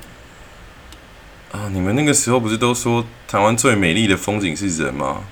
[1.51, 5.23] 啊，你们那个时候不是都说台湾最美丽的风景是人吗？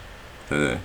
[0.50, 0.78] 对不对？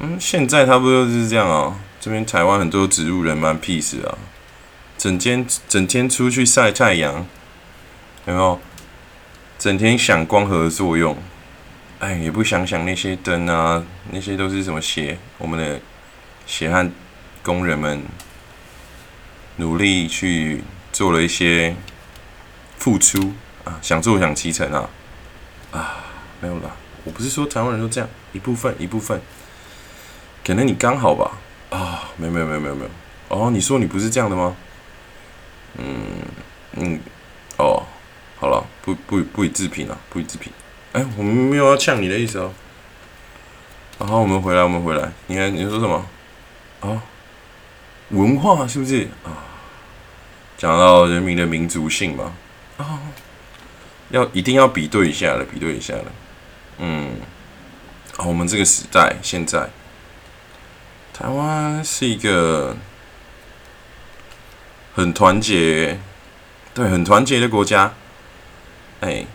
[0.00, 1.78] 嗯，现在差不多就是这样啊。
[2.00, 4.18] 这边台湾很多植物人蛮 peace 啊，
[4.98, 7.26] 整天整天出去晒太阳，
[8.26, 8.60] 有没有？
[9.58, 11.16] 整天想光合作用，
[12.00, 15.16] 哎，也不想想那些灯啊，那些都是什么血？
[15.38, 15.80] 我们的
[16.46, 16.90] 血汗
[17.42, 18.02] 工人们
[19.56, 20.62] 努力去
[20.92, 21.74] 做了一些
[22.78, 23.32] 付出
[23.64, 24.90] 啊，想做想其成啊
[25.72, 26.04] 啊，
[26.40, 26.70] 没有啦，
[27.04, 29.20] 我不是说台湾人都这样，一部分一部分，
[30.44, 31.38] 可能你刚好吧。
[31.70, 32.90] 啊，没有没有没有没有没有，
[33.28, 34.54] 哦，你说你不是这样的吗？
[35.78, 35.96] 嗯
[36.76, 37.00] 嗯，
[37.56, 37.82] 哦，
[38.44, 40.52] 好了，不不不予置评了，不予置评。
[40.92, 42.52] 哎，我们没有要呛你的意思哦。
[43.98, 46.04] 然后我们回来，我们回来，你看你说什么？
[46.80, 47.02] 啊，
[48.10, 49.48] 文化是不是啊？
[50.58, 52.34] 讲到人民的民族性嘛，
[52.76, 53.00] 啊，
[54.10, 56.04] 要一定要比对一下的，比对一下的。
[56.80, 57.16] 嗯，
[58.18, 59.70] 啊，我们这个时代现在。
[61.14, 62.76] 台湾是一个
[64.94, 65.98] 很团结，
[66.74, 67.94] 对，很团结的国家。
[69.04, 69.26] 哎，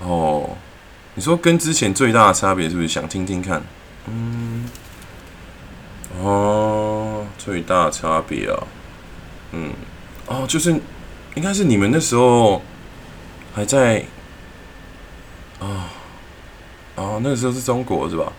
[0.00, 0.50] 哦，
[1.14, 2.88] 你说跟之前最大的差别是不是？
[2.88, 3.62] 想听听看。
[4.08, 4.68] 嗯，
[6.20, 8.66] 哦，最大差别啊，
[9.52, 9.72] 嗯，
[10.26, 10.72] 哦，就是
[11.36, 12.60] 应该是你们那时候
[13.54, 14.04] 还在，
[15.60, 15.86] 啊，
[16.96, 18.32] 哦，那个时候是中国是吧？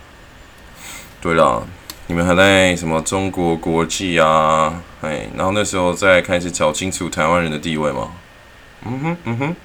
[1.21, 1.65] 对了。
[2.07, 4.81] 你们还在什么中国国际啊？
[5.01, 8.11] 哎，然后那时候再开始搞清楚台湾人的地位吗？
[8.83, 9.55] 嗯哼，嗯哼，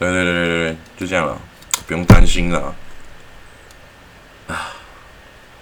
[0.00, 1.38] 对对对对对，就这样了，
[1.86, 2.74] 不用担心了。
[4.48, 4.72] 啊，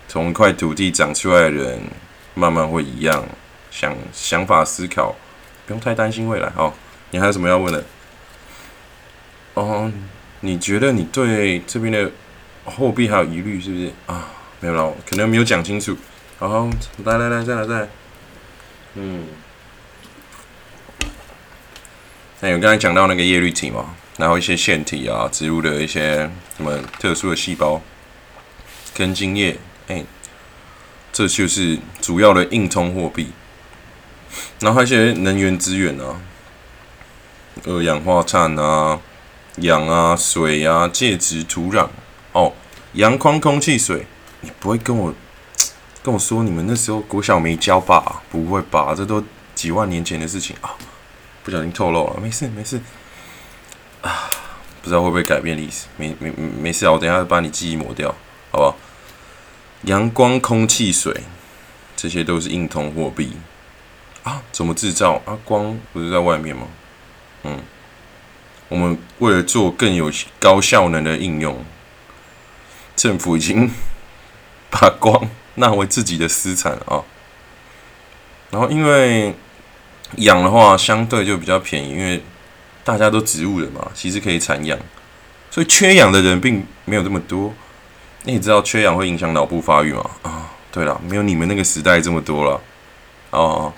[0.06, 1.80] 从一块土地长出来的人，
[2.34, 3.26] 慢慢会一样，
[3.72, 5.16] 想想法思考，
[5.66, 6.48] 不用太担心未来。
[6.50, 6.72] 好，
[7.10, 7.84] 你还有什么要问的？
[9.54, 9.92] 哦，
[10.40, 12.08] 你觉得你对这边的
[12.64, 14.28] 货币还有疑虑是不是啊？
[14.60, 15.96] 没有了，可能没有讲清楚。
[16.38, 16.70] 好，
[17.04, 17.88] 来来来，再来再来。
[18.94, 19.26] 嗯，
[22.38, 27.80] 那有刚才讲到那个叶绿体嘛，然后一些腺体啊，植物的一些什么特殊的细胞，
[28.94, 30.04] 根茎叶，哎，
[31.10, 33.30] 这就是主要的硬通货币。
[34.60, 36.20] 然后还有一些能源资源啊，
[37.64, 39.00] 二氧化碳啊，
[39.58, 41.88] 氧啊，水啊，介质、土壤，
[42.32, 42.52] 哦，
[42.94, 44.04] 阳光、空气、水。
[44.40, 45.12] 你不会跟我
[46.02, 48.22] 跟我说你们那时候国小没教吧？
[48.30, 48.94] 不会吧？
[48.96, 49.22] 这都
[49.54, 50.74] 几万年前的事情啊！
[51.42, 52.80] 不小心透露了，没事没事！
[54.82, 55.86] 不知道会不会改变历史？
[55.96, 56.92] 没没没事啊！
[56.92, 58.14] 我等下把你记忆抹掉，
[58.50, 58.76] 好不好？
[59.82, 61.14] 阳光、空气、水，
[61.96, 63.32] 这些都是硬通货币
[64.22, 64.42] 啊！
[64.52, 65.38] 怎么制造啊？
[65.44, 66.66] 光不是在外面吗？
[67.44, 67.60] 嗯，
[68.68, 71.64] 我们为了做更有高效能的应用，
[72.96, 73.70] 政府已经。
[74.70, 77.02] 把光纳为自己的私产啊，
[78.50, 79.34] 然后因为
[80.16, 82.22] 氧的话相对就比较便宜，因为
[82.88, 84.78] 大家都植物人嘛，其实可以产氧，
[85.50, 87.52] 所以缺氧的人并没有这么多。
[88.24, 90.10] 那你知道缺氧会影响脑部发育吗？
[90.22, 92.58] 啊，对了，没有你们那个时代这么多了
[93.28, 93.70] 哦。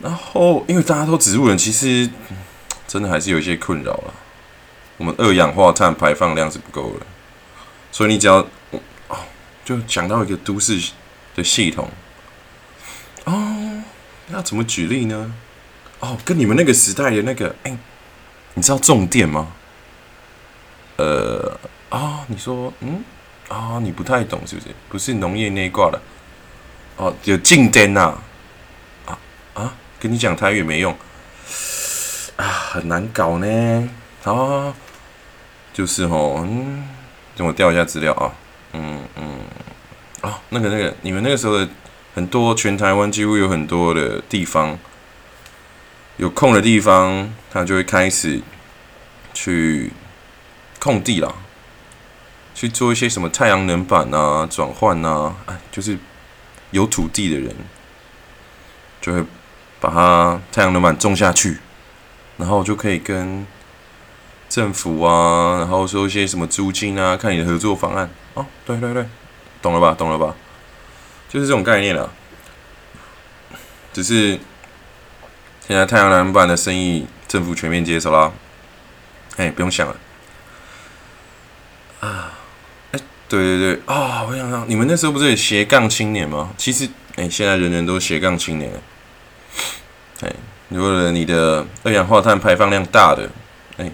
[0.00, 2.08] 然后因为大家都植物人，其实
[2.88, 4.14] 真的还是有一些困扰了。
[4.96, 7.04] 我们二氧化碳排放量是不够的，
[7.92, 8.36] 所以你只要
[8.70, 9.18] 哦。
[9.66, 10.80] 就讲到一个都市
[11.34, 11.90] 的系统
[13.24, 13.82] 哦，
[14.28, 15.34] 那怎么举例呢？
[16.06, 17.76] 哦，跟你们那个时代的那个，哎，
[18.54, 19.48] 你知道重电吗？
[20.98, 23.02] 呃，啊，你说，嗯，
[23.48, 24.68] 啊，你不太懂是不是？
[24.88, 26.00] 不是农业那一挂的，
[26.96, 28.16] 哦，有静电呐，
[29.04, 29.18] 啊
[29.54, 30.96] 啊，跟你讲台语没用，
[32.36, 33.88] 啊，很难搞呢，
[34.22, 34.72] 啊，
[35.72, 36.86] 就是哦，嗯，
[37.36, 38.32] 等我调一下资料啊。
[38.74, 39.40] 嗯嗯，
[40.20, 41.68] 啊，那个那个，你们那个时候的
[42.14, 44.78] 很多全台湾几乎有很多的地方
[46.16, 48.40] 有空的地方，他就会开始
[49.34, 49.92] 去
[50.78, 51.34] 空地啦，
[52.54, 55.98] 去做一些什么太阳能板啊、转换啊，哎，就是
[56.70, 57.54] 有土地的人
[59.00, 59.22] 就会
[59.78, 61.58] 把它太阳能板种下去，
[62.38, 63.46] 然后就可以跟
[64.48, 68.08] 政府啊，然后说一些什么租金啊，看你的合作方案。
[68.34, 69.06] 哦，对对对，
[69.60, 69.94] 懂了吧？
[69.96, 70.34] 懂了吧？
[71.28, 72.10] 就是这种概念了。
[73.92, 74.38] 只是
[75.66, 78.32] 现在太阳能板的生意，政府全面接手啦。
[79.36, 79.96] 哎，不用想了。
[81.98, 82.32] 啊，
[82.92, 86.50] 哎，对对对，啊，我想想，你们那时候不是有斜杠青年吗？
[86.56, 88.70] 其实，哎，现在人人都斜杠青年。
[90.20, 90.32] 哎，
[90.68, 93.28] 如果你的二氧化碳排放量大的，
[93.78, 93.90] 哎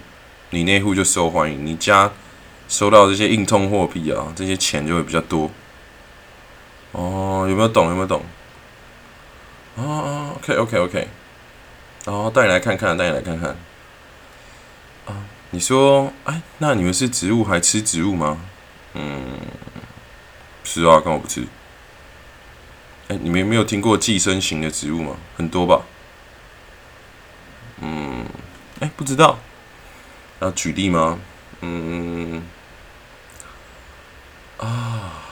[0.51, 2.11] 你那户就受欢迎，你家
[2.69, 5.49] 收到这些硬通货币啊，这些钱就会比较多。
[6.91, 7.89] 哦，有没有懂？
[7.89, 8.23] 有没有懂？
[9.75, 11.07] 哦，OK OK OK，
[12.05, 13.49] 然后带你来看看，带你来看看。
[15.05, 15.15] 啊，
[15.51, 18.37] 你说，哎，那你们是植物还吃植物吗？
[18.93, 19.39] 嗯，
[20.63, 21.45] 是啊，刚我不吃。
[23.07, 25.15] 哎，你们没有听过寄生型的植物吗？
[25.35, 25.81] 很多吧。
[27.81, 28.25] 嗯，
[28.79, 29.39] 哎，不知道。
[30.39, 31.19] 要举例吗？
[31.61, 32.43] 嗯，
[34.57, 35.23] 啊，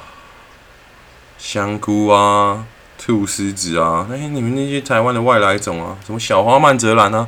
[1.38, 2.65] 香菇啊，
[3.03, 7.27] 菟丝子啊，哎，你们那些台湾的外来种啊，什么小花曼泽兰啊，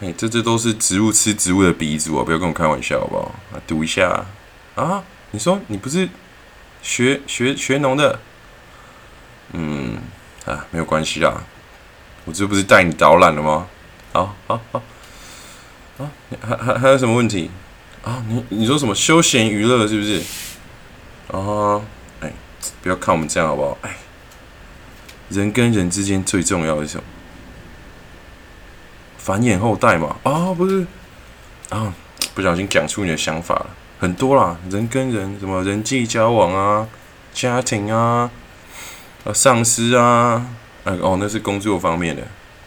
[0.00, 2.24] 哎，这这都是植物吃植物的鼻祖啊！
[2.24, 3.32] 不要跟我开玩笑好不好？
[3.52, 4.24] 啊，读一下
[4.74, 5.04] 啊！
[5.30, 6.08] 你说你不是
[6.82, 8.18] 学学学农的？
[9.52, 9.98] 嗯，
[10.44, 11.40] 啊，没有关系啦，
[12.24, 13.68] 我这不是带你导览了吗？
[14.12, 14.82] 好，好，好，
[15.98, 17.48] 啊，还还还有什么问题？
[18.02, 20.20] 啊，你你说什么休闲娱乐是不是？
[21.30, 21.80] 啊，
[22.20, 22.32] 哎，
[22.82, 23.78] 不要看我们这样好不好？
[23.82, 23.96] 哎，
[25.30, 27.04] 人跟人之间最重要的是什么？
[29.18, 30.16] 繁衍后代嘛。
[30.22, 30.86] 啊，不是，
[31.68, 31.92] 啊，
[32.34, 33.70] 不小心讲出你的想法了。
[34.00, 36.88] 很多啦，人跟人什么人际交往啊，
[37.34, 38.30] 家庭啊。
[39.24, 40.46] 啊，上司啊，
[40.84, 42.22] 哎哦，那是工作方面的，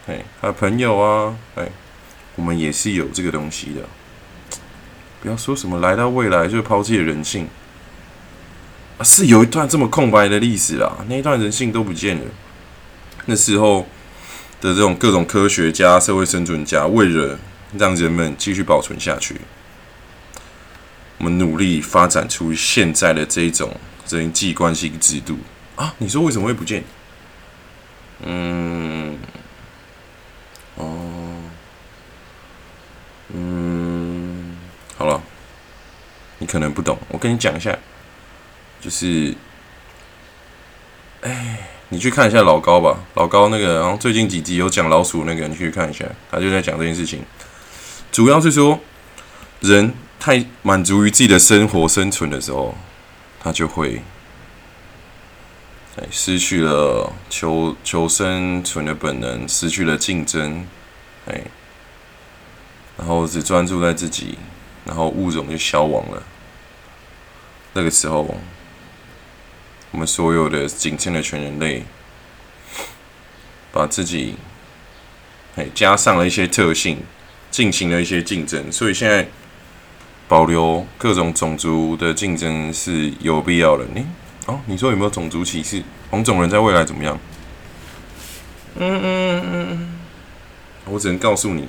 [0.06, 1.68] 哎，还有朋友啊，哎，
[2.36, 3.82] 我们也是有这个东西的。
[5.22, 7.48] 不要说什么来到未来就抛弃了人性，
[8.98, 12.26] 啊，是有一段这么空白的历史啦，那一段人性都不见了。
[13.26, 13.88] 那时候
[14.60, 17.40] 的这种各种科学家、社会生存家，为了
[17.78, 19.36] 让人们继续保存下去，
[21.18, 23.76] 我们努力发展出现在的这一种
[24.10, 25.38] 人际关系制度。
[25.76, 26.84] 啊，你说为什么会不见？
[28.24, 29.18] 嗯，
[30.76, 31.42] 哦，
[33.34, 34.58] 嗯，
[34.96, 35.22] 好了，
[36.38, 37.76] 你可能不懂，我跟你讲一下，
[38.80, 39.34] 就是，
[41.22, 47.22] 哎，你去看一下老高吧，老高那个，然后最近几集有讲老鼠那个，你去看一下，他就在讲这件事情，
[48.14, 48.80] 主要是说，
[49.60, 52.74] 人太满足于自己的生活生存的时候，
[53.44, 54.02] 他就会。
[55.98, 60.66] 哎，失去了求求生存的本能，失去了竞争，
[61.26, 61.42] 哎，
[62.98, 64.38] 然后只专注在自己，
[64.86, 66.24] 然后物种就消亡了。
[67.74, 68.38] 那个时候，
[69.92, 71.84] 我们所有的仅剩的全人类，
[73.72, 74.36] 把自己
[75.56, 77.04] 哎加上了一些特性，
[77.50, 79.28] 进行了一些竞争，所以现在
[80.28, 83.86] 保留各种种族的竞争是有必要的。
[83.94, 84.06] 你。
[84.48, 85.84] 哦，你说有没有种族歧视？
[86.10, 87.20] 黄种人在未来怎么样？
[88.76, 90.00] 嗯嗯嗯，
[90.86, 91.68] 我只能告诉你，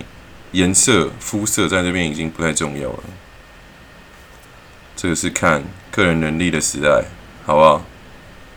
[0.52, 3.02] 颜色、肤色在这边已经不太重要了。
[4.96, 7.04] 这个是看个人能力的时代，
[7.44, 7.84] 好不好？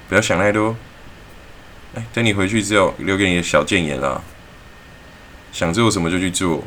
[0.10, 0.76] 不要想太多。
[1.96, 4.22] 哎，等你回去之后，留给你的小谏言啦。
[5.52, 6.64] 想做什么就去做，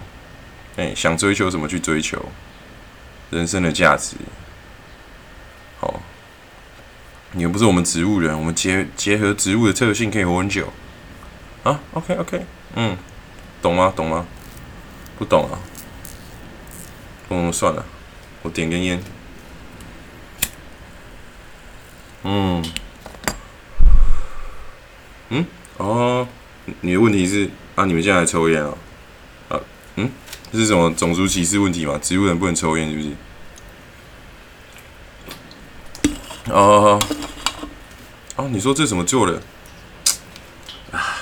[0.77, 2.25] 哎，想追求什么去追求，
[3.31, 4.17] 人生的价值。
[5.81, 6.01] 好。
[7.33, 10.73] 你又不是我们植物人，我们结结合植物的特性可以活很久
[11.63, 12.97] 啊？OK OK，嗯，
[13.61, 13.93] 懂吗？
[13.95, 14.27] 懂吗？
[15.19, 15.61] 不懂啊？
[17.29, 17.85] 嗯，算了，
[18.41, 19.03] 我点根烟。
[22.23, 22.65] 嗯，
[25.31, 25.45] 嗯，
[25.77, 26.27] 哦，
[26.81, 27.85] 你的问题是啊？
[27.85, 28.75] 你们现在抽烟啊？
[29.51, 29.61] 啊，
[29.97, 30.11] 嗯，
[30.53, 31.99] 这是什么种族歧视问题吗？
[32.03, 33.11] 植物人不能抽烟是不是？
[36.51, 36.99] 哦，
[38.37, 39.43] 哦，你说这怎么做的？
[40.93, 41.17] 啊，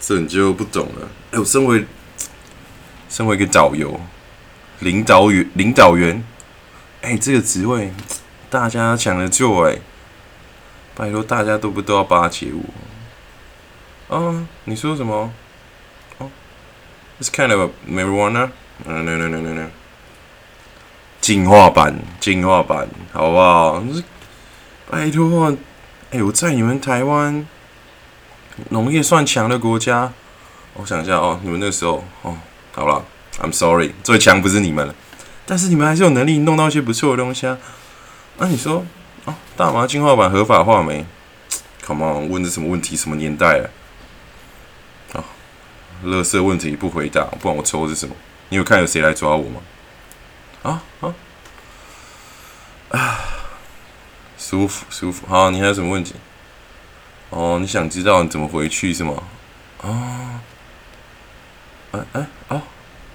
[0.00, 1.08] 这你就不懂了。
[1.32, 1.84] 哎，我身为
[3.10, 4.00] 身为一个导游、
[4.78, 6.24] 领导员、领导员，
[7.02, 7.92] 哎，这个职位
[8.48, 9.78] 大家抢着做，哎，
[11.00, 14.14] 拜托大家都不都要巴结我？
[14.14, 15.32] 啊，你说什么？
[16.18, 16.30] 哦
[17.18, 19.70] ，It's kind of marijuana？No no no no no no。
[21.22, 23.82] 进化版，进化版，好不好？
[24.90, 25.56] 拜托，
[26.10, 27.46] 哎，我在你们台湾
[28.68, 30.12] 农业算强的国家，
[30.74, 32.36] 我想一下哦，你们那时候哦，
[32.72, 33.02] 好了
[33.40, 34.94] ，I'm sorry，最强不是你们了，
[35.46, 37.56] 但是你们还是有能力弄到一些不错的东西啊。
[38.36, 38.84] 那你说，
[39.60, 41.04] 大麻进化版合法化没
[41.84, 42.96] ？Come on，问的什么问题？
[42.96, 43.70] 什么年代了？
[45.12, 45.22] 啊，
[46.02, 48.16] 乐色问题不回答，不管我抽的是什么？
[48.48, 49.60] 你有看有谁来抓我吗？
[50.62, 51.14] 啊啊
[52.88, 53.20] 啊！
[54.38, 56.14] 舒服舒服，好，你还有什么问题？
[57.28, 59.22] 哦，你想知道你怎么回去是吗？
[59.82, 60.40] 哦，
[61.92, 62.62] 哎哎哦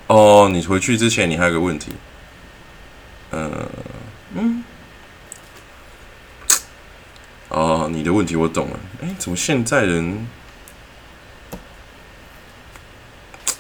[0.06, 1.92] 哦，你回去之前你还有个问题，
[3.32, 3.68] 嗯
[4.36, 4.64] 嗯，
[7.56, 8.80] 哦，你的问题我懂了。
[9.02, 10.28] 哎，怎么现在人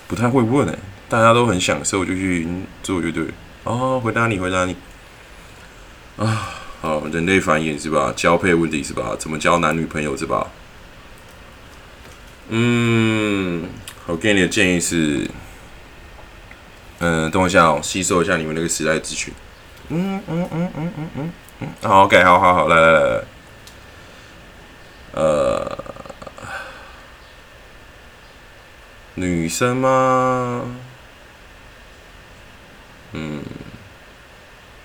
[0.05, 0.77] 不太会问哎？
[1.07, 2.45] 大家都很享受就去
[2.83, 3.33] 做就对了。
[3.63, 4.75] 哦，回答你，回答你。
[6.17, 6.49] 啊，
[6.81, 8.11] 好，人类繁衍是吧？
[8.17, 9.15] 交配问题是吧？
[9.17, 10.45] 怎么交男女朋友是吧？
[12.49, 13.65] 嗯，
[14.07, 15.25] 我给你的建议是。
[16.99, 19.33] 嗯，等我一下哦，吸收一下你们那个时代资讯。
[19.87, 23.23] 嗯嗯嗯嗯嗯嗯嗯，好，OK，好好好，来来来来，
[25.15, 25.77] 呃，
[29.15, 30.63] 女生吗？
[33.13, 33.41] 嗯，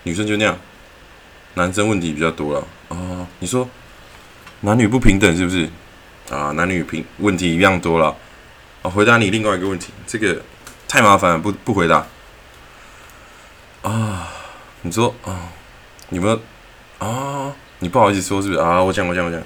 [0.05, 0.57] 女生就那样，
[1.55, 2.65] 男生问题比较多了。
[2.89, 3.69] 哦，你说
[4.61, 5.69] 男女不平等是不是？
[6.31, 8.17] 啊，男女平问题一样多了。
[8.83, 10.41] 哦，回答你另外一个问题，这个。
[10.87, 12.05] 太麻烦，不不回答。
[13.83, 14.29] 啊，
[14.83, 15.53] 你说啊，
[16.09, 16.41] 你们
[16.99, 18.83] 啊，你不好意思说是不是啊？
[18.83, 19.41] 我讲我讲我讲。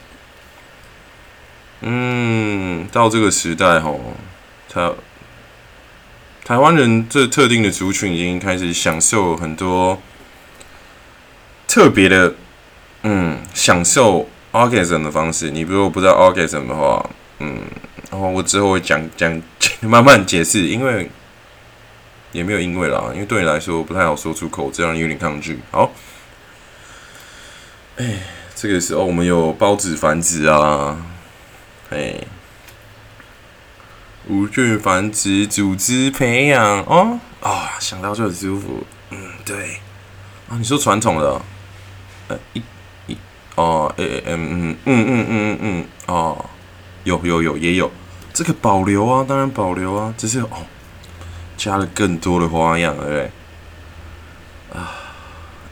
[1.80, 4.00] 嗯，到这个时代吼，
[4.68, 4.90] 台
[6.44, 10.00] 台湾人这特定的族群已经开始享受很多
[11.66, 12.34] 特别的，
[13.02, 15.50] 嗯，享受 orgasm 的方式。
[15.50, 17.62] 你如果不知道 orgasm 的话，嗯，
[18.10, 19.42] 然后我之后会讲讲
[19.80, 21.10] 慢慢解释，因为。
[22.32, 25.60] 也没有因为啦，因为对你来说不太好说出口，这样有点抗拒。
[25.70, 25.92] 好，
[27.96, 28.24] 哎，
[28.56, 31.00] 这个时候我们有孢子繁殖啊，
[31.94, 32.14] 哎，
[34.26, 38.84] 无菌繁殖组织培养哦啊，想到就很舒服。
[39.10, 39.80] 嗯，对
[40.48, 41.40] 啊，你说传统的，
[42.28, 42.62] 呃，一
[43.06, 43.16] 一
[43.54, 46.44] 哦，哎嗯嗯嗯嗯嗯嗯哦，
[47.04, 47.90] 有有有也有
[48.32, 50.66] 这个保留啊，当然保留啊，只是哦。
[51.56, 53.30] 加了更多的花样，对不对？
[54.74, 54.90] 啊，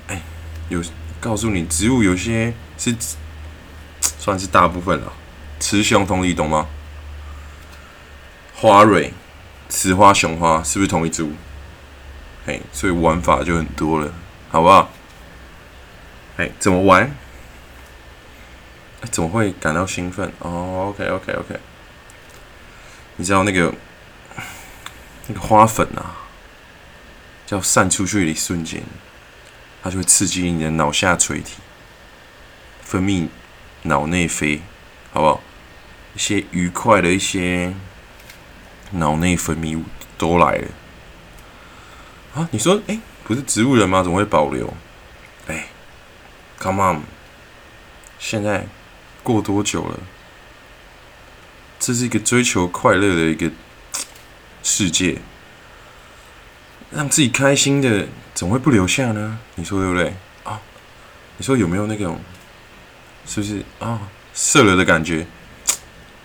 [0.07, 0.23] 哎，
[0.69, 0.81] 有
[1.21, 2.95] 告诉你，植物有些是
[4.17, 5.13] 算是大部分了，
[5.63, 6.67] 雌雄同体，懂吗？
[8.53, 9.13] 花蕊、
[9.69, 11.31] 雌花、雄花是不是同一株？
[12.45, 14.13] 嘿，所以玩法就很多了，
[14.51, 14.91] 好不好？
[16.37, 17.15] 哎，怎么玩？
[19.13, 20.33] 怎么会感到兴奋？
[20.41, 21.61] 哦，OK，OK，OK，
[23.15, 23.73] 你知道那个？
[25.29, 26.27] 那个花粉啊，
[27.51, 28.83] 要散出去的一瞬间，
[29.81, 31.59] 它就会刺激你的脑下垂体，
[32.83, 33.29] 分泌
[33.83, 34.61] 脑内啡，
[35.13, 35.41] 好不好？
[36.15, 37.73] 一些愉快的一些
[38.93, 39.85] 脑内分泌物
[40.17, 40.69] 都来了。
[42.35, 44.03] 啊，你说，哎，不是植物人吗？
[44.03, 44.73] 怎么会保留？
[45.47, 45.67] 哎
[46.59, 47.03] ，Come on，
[48.19, 48.67] 现在
[49.23, 50.01] 过多久了？
[51.79, 53.51] 这是一个追求快乐的一个。
[54.65, 55.19] 世界
[56.93, 59.41] 让自己开心的，怎么会不留下呢？
[59.57, 60.61] 你说对不对啊？
[61.37, 62.21] 你说有没有那种，
[63.27, 64.09] 是不是啊？
[64.33, 65.27] 射了的感觉，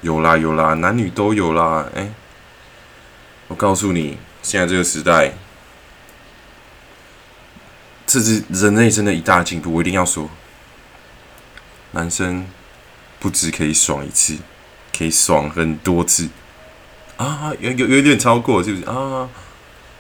[0.02, 1.88] 有啦有啦，男女都有啦。
[1.96, 2.10] 哎，
[3.48, 5.34] 我告诉你，现在这个时代，
[8.06, 9.74] 这是人类真的一大进步。
[9.74, 10.30] 我一定要说，
[11.92, 12.48] 男生
[13.20, 14.38] 不止可以爽一次，
[14.98, 16.30] 可以爽很多次。
[17.18, 19.28] 啊，有有有点超过，是不是啊？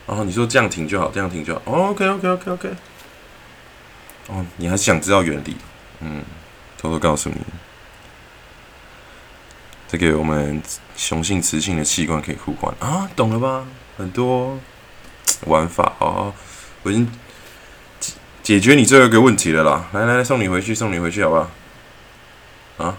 [0.06, 1.62] 哦，你说这样停就好，这样停就好。
[1.66, 2.70] OK OK OK OK。
[4.28, 5.58] 哦，你还想知道原理？
[6.02, 6.24] 嗯，
[6.78, 7.38] 偷偷告诉你，
[9.88, 10.62] 这个我们
[10.96, 13.66] 雄性雌性的器官可以互换啊，懂了吧？
[13.98, 14.60] 很多
[15.46, 16.34] 玩法哦，
[16.84, 17.10] 我已经
[18.00, 18.14] 解
[18.44, 19.88] 解决你最后一个问题了啦。
[19.94, 22.86] 来来来，送你回去，送你回去，好不好？
[22.86, 22.98] 啊？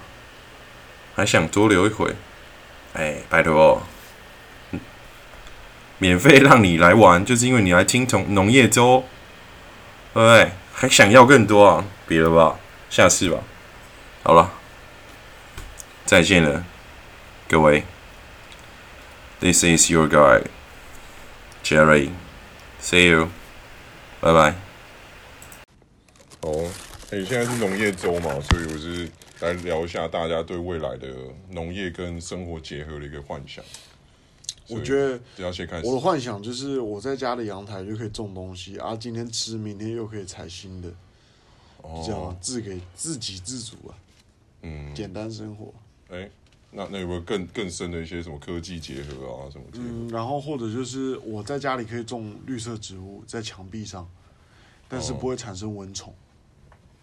[1.14, 2.14] 还想多留一会？
[2.94, 3.82] 哎，拜托。
[5.98, 9.04] 免费让你来玩，就是因为你来听从农业周，
[10.14, 10.52] 对不对？
[10.72, 11.84] 还想要更多啊？
[12.06, 12.56] 别了吧，
[12.88, 13.38] 下次吧。
[14.22, 14.52] 好了，
[16.04, 16.64] 再见了，
[17.48, 17.82] 各位。
[19.40, 20.42] This is your guy,
[21.62, 22.10] Jerry.
[22.78, 23.30] See you.
[24.20, 24.54] 拜拜。
[26.42, 26.70] 哦，
[27.10, 31.08] 哎，现在是农业周嘛，所以我是来聊一下大家对未来的
[31.48, 33.64] 农业跟生活结合的一个幻想。
[34.66, 35.18] 我觉得
[35.82, 40.92] 我的幻想就是我在家的阳台就可以种东西，啊，今天吃，明天又可以采新的，
[42.04, 43.96] 这样自给自给自足啊，
[44.60, 45.72] 嗯，简单生活。
[46.10, 46.28] 哎，
[46.70, 49.64] 那那有没有更更深的一些什么科技结合啊什么？
[49.72, 54.08] 嗯，然后或者就是我在家里可以种绿色植物在墙壁上，
[54.86, 56.14] 但是不会产生蚊虫。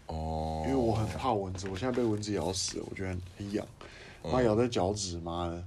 [0.05, 3.65] 哦，因为我很怕蚊子，我现在被蚊子咬死了，我觉得很痒，
[4.23, 5.63] 妈咬在脚趾，妈的。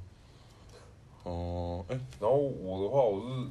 [1.24, 3.50] 哦，哎，然后我的话，我是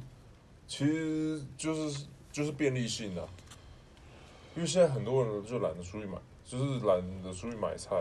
[0.66, 3.28] 其实就是就是便利性的，
[4.56, 7.94] 因为现在很多人就懒得出去买，就是懒得出去买菜。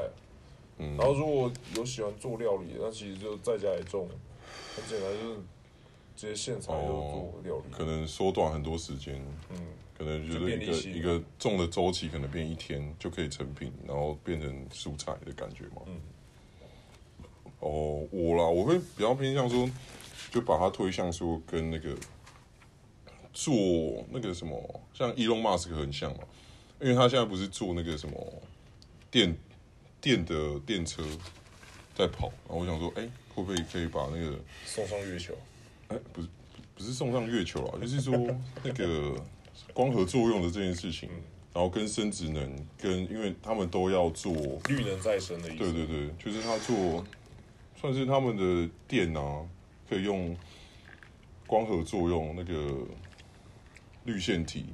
[0.80, 4.08] 嗯，然后如果有喜欢做料理，那其实就在家里种，
[4.76, 5.36] 很简单，就是
[6.16, 9.20] 直接现采就做料理，可能缩短很多时间。
[9.50, 9.58] 嗯，
[9.98, 15.82] 可能就是一个一个种的周期可能变一天就可以成品，然后变成蔬菜的感觉嘛。
[15.88, 16.00] 嗯。
[17.60, 19.68] 哦，我啦，我会比较偏向说，
[20.32, 21.96] 就把它推向说跟那个
[23.34, 23.52] 做
[24.12, 26.20] 那个什么，像 Elon Musk 很像嘛，
[26.80, 28.16] 因为他现在不是做那个什么
[29.10, 29.36] 电。
[30.02, 31.04] 电的电车
[31.96, 35.34] 在跑，然后我想说，哎，会不会可以把那个送上月球？
[35.88, 36.28] 哎，不是，
[36.76, 38.14] 不是送上月球啊，就是说
[38.64, 39.20] 那个
[39.74, 41.10] 光合作用的这件事情，
[41.54, 44.34] 然后跟生殖能，跟因为他们都要做
[44.70, 45.58] 绿能再生的意思。
[45.58, 47.04] 对对对，就是他做
[47.80, 49.46] 算是他们的电啊，
[49.90, 50.36] 可以用
[51.48, 52.86] 光合作用那个
[54.06, 54.66] 绿线体，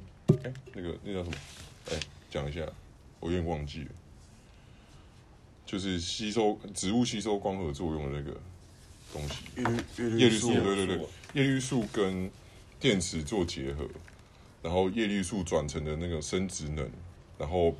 [0.44, 1.36] 哎，那个那叫什么？
[1.90, 2.00] 哎，
[2.30, 2.60] 讲一下，
[3.20, 3.90] 我有点忘记了。
[5.66, 8.40] 就是吸收植物吸收光合作用的那个
[9.12, 10.98] 东西，叶绿素，对对对，
[11.34, 12.30] 叶绿素跟
[12.78, 13.88] 电池做结合，
[14.62, 16.88] 然后叶绿素转成的那个生殖能，
[17.38, 17.74] 然后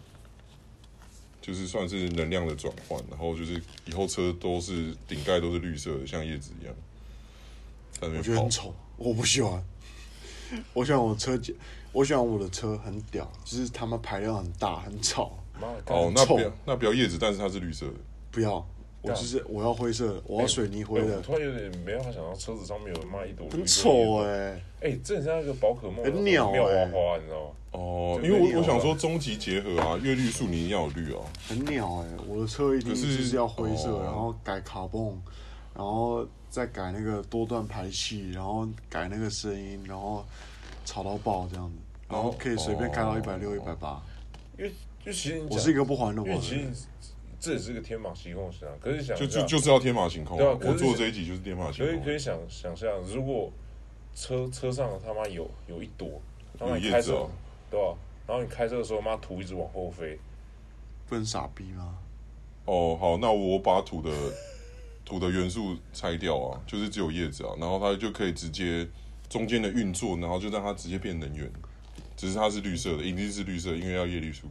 [1.43, 6.74] 就是算是能量的转换，然后就是以后车都是顶盖都是绿色的，像叶子一样。
[8.01, 9.62] 我觉得很丑，我不喜欢。
[10.72, 11.39] 我喜欢我车，
[11.93, 15.44] 我喜欢我的车很屌，就是他们排量很大，很吵。
[15.87, 17.93] 哦，那不要那不要叶子，但是它是绿色的。
[18.31, 18.67] 不要，
[19.03, 21.21] 我就是我要灰色，我要水泥灰的。
[21.21, 27.51] 突然有点没办法想到车子上面有卖一朵很丑哎哎，这很像一个宝可梦，很鸟妙花花，你知道吗？
[27.73, 31.21] 哦，因为我我想说终极结合啊，越绿树你一定要有绿啊。
[31.49, 35.21] 很鸟哎，我的车一定是要灰色，然后改卡泵，
[35.75, 40.25] 然后再改那个多段排气，然后改那个声音，然后
[40.85, 41.77] 吵到爆这样子，
[42.09, 44.01] 然后可以随便开到一百六、一百八。
[44.57, 44.73] 因为
[45.05, 46.71] 就其实我是一个不还的，因为其实
[47.39, 50.39] 这也是个天马行空的想，可是想就就就是要天马行空。
[50.39, 51.87] 对啊，我做这一集就是天马行空。
[51.87, 53.53] 可以可以想想象，如果
[54.15, 56.23] 车车上他妈有有一朵，
[56.61, 57.13] 有叶子，
[57.71, 57.95] 对吧？
[58.27, 60.19] 然后你开车的时候，妈土一直往后飞，
[61.07, 61.99] 不能傻逼吗？
[62.65, 64.11] 哦，好，那我把土的
[65.05, 68.89] 土的元素拆掉啊，就是只有叶子啊，然后它就可以直接
[69.29, 71.51] 中间的运作，然后就让它直接变能源。
[72.17, 74.47] 只是它是绿色的，一定是绿色，因为要叶绿素。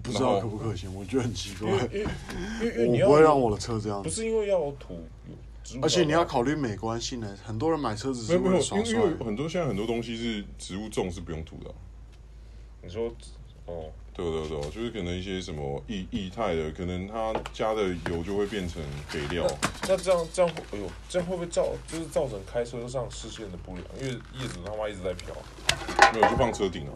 [0.00, 0.94] 不知道可不可行？
[0.94, 1.70] 我觉得很奇怪。
[1.70, 4.02] 因为我不会让我的车这样。
[4.02, 5.00] 不是因为要土，
[5.80, 7.36] 而且你要考虑美观性呢。
[7.44, 9.00] 很多人买车子是为了耍帅。
[9.24, 11.72] 很多现在很多东西是植物种是不用土的。
[12.82, 13.12] 你说，
[13.66, 19.46] 哦，对对对，就是可能一些什么液液态的，可能它加的油就会变成肥料。
[19.88, 23.84] 那这样这样，哎呦，这样会不会造就是造成开车上视线的不良？
[24.00, 25.32] 因为叶子他妈一直在飘。
[26.12, 26.92] 没有，就放车顶啊。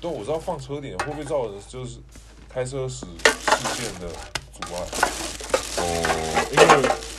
[0.00, 1.98] 对，我知道放车顶会不会造成就是
[2.54, 4.06] 开车时视线的
[4.52, 4.80] 阻碍？
[5.76, 5.82] 哦，
[6.52, 6.64] 因为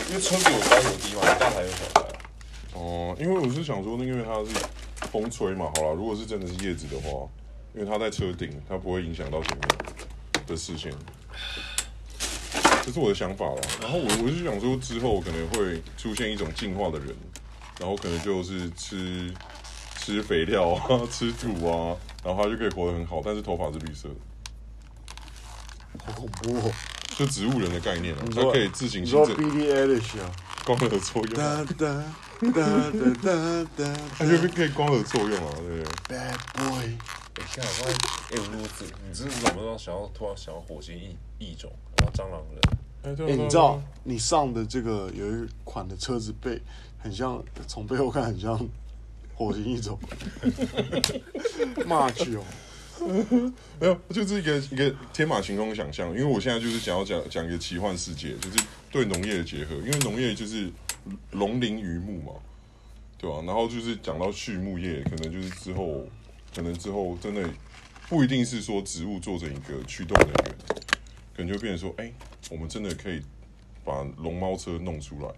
[0.08, 2.08] 因为车子有高有低嘛，有大台有小台。
[2.74, 4.66] 哦，因为我是想说，那因为它是
[5.12, 7.28] 风吹嘛，好了，如果是真的是叶子的话，
[7.74, 9.68] 因为它在车顶，它不会影响到前面
[10.48, 10.90] 的视线。
[12.86, 13.62] 这是我的想法了。
[13.82, 17.14] 然后我我是想说，之后可能会出现一种进化的人，
[17.78, 19.34] 然后可能就是吃。
[19.98, 24.16] 吃肥料啊， 吃土啊，然后它就可以活得很好，但是头发是绿色的，
[26.06, 26.56] 好恐怖！
[26.68, 26.72] 哦！
[27.18, 29.36] 就植物人的概念啊，它可以自行形成。
[29.38, 30.30] B D Alice 啊，
[30.66, 31.34] 光合作用。
[31.34, 32.04] 哒哒
[32.42, 32.92] 哒哒
[33.24, 36.86] 哒哒， 它就可以光合作用啊，对不对？Bad boy，
[37.36, 37.96] 哎，现在发现，
[38.32, 42.60] 哎，如果你你真的怎么想要突然想要火星异异种，然后蟑螂人？
[43.30, 46.62] 哎，你知道你上的这个有一款的车子背
[47.00, 48.60] 很像，从背后看很像。
[49.38, 50.00] 火星异种，
[51.86, 52.44] 骂去哦，
[53.80, 56.10] 没有，就是一个一个天马行空的想象。
[56.10, 59.76] 因为我现在就是想要讲讲一个奇幻世界，就是对农业的结合。
[59.76, 60.72] 因为农业就是
[61.32, 62.34] 农林渔牧嘛，
[63.18, 63.42] 对吧？
[63.46, 66.06] 然后就是讲到畜牧业，可能就是之后，
[66.56, 67.50] 可能之后真的
[68.08, 70.56] 不一定是说植物做成一个驱动能源，
[71.36, 72.12] 可能就变成说，哎，
[72.50, 73.22] 我们真的可以
[73.84, 75.30] 把龙猫车弄出来。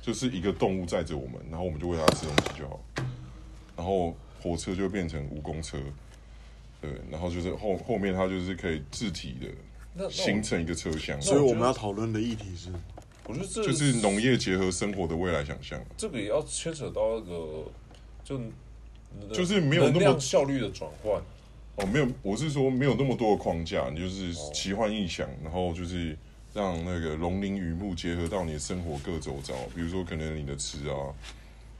[0.00, 2.80] 就是一个动物载着我们，然后我们就喂它吃东西就好。
[3.76, 5.76] 然后火车就变成蜈蚣车，
[6.80, 9.36] 对，然后就是后后面它就是可以自体
[9.96, 11.20] 的形成一个车厢。
[11.20, 12.70] 所以我们要讨论的议题是，
[13.24, 15.80] 我觉得这就是农业结合生活的未来想象。
[15.96, 17.64] 这个也要牵扯到那个，
[18.24, 18.40] 就
[19.32, 21.20] 就是没有那么效率的转换。
[21.76, 26.16] 哦，没有，我是说没有那么多的框架，你就是奇幻异想，然后就是。
[26.54, 31.14] 让那个龙鳞雨木结合到你的生活各周遭，比如说可能你的吃啊，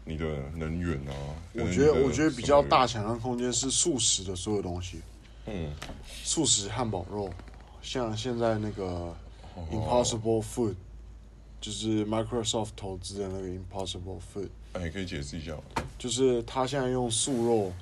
[0.08, 0.24] 你的
[0.56, 1.12] 能源啊。
[1.52, 5.00] 我觉得，我觉得比较大想象空间是素食的所有东西。
[5.46, 5.70] 嗯，
[6.24, 7.30] 素食汉堡肉，
[7.82, 9.14] 像现在那个
[9.70, 10.74] Impossible Food，
[11.60, 14.48] 就是 Microsoft 投资的那个 Impossible Food。
[14.72, 15.62] 哎，可以解释一下吗。
[15.98, 17.72] 就是他现在用素肉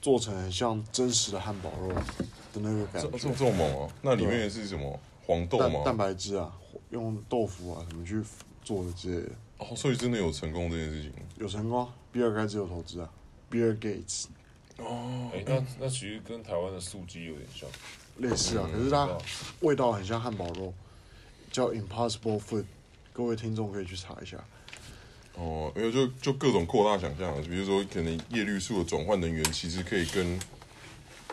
[0.00, 3.10] 做成很像真实的汉堡肉的那个感觉。
[3.18, 3.90] 这这么猛哦？
[4.02, 5.00] 那里面是什么？
[5.26, 5.80] 黄豆吗？
[5.84, 6.52] 蛋白质啊，
[6.90, 8.22] 用豆腐啊什么去
[8.62, 9.32] 做的之类的。
[9.68, 11.12] 哦，所以真的有成功这件事情？
[11.38, 13.10] 有成功，比尔盖茨有投资啊
[13.48, 14.28] 比尔盖茨。
[14.78, 17.68] 哦，哎，那那其实跟台湾的素鸡有点像，
[18.18, 19.08] 类似啊，可是它
[19.60, 20.74] 味道很像汉堡肉，
[21.50, 22.64] 叫 Impossible Food，
[23.12, 24.36] 各位听众可以去查一下。
[25.36, 30.38] 哦，没有，就就各种扩大想象，比如说可能叶绿素的转换能源其实可以跟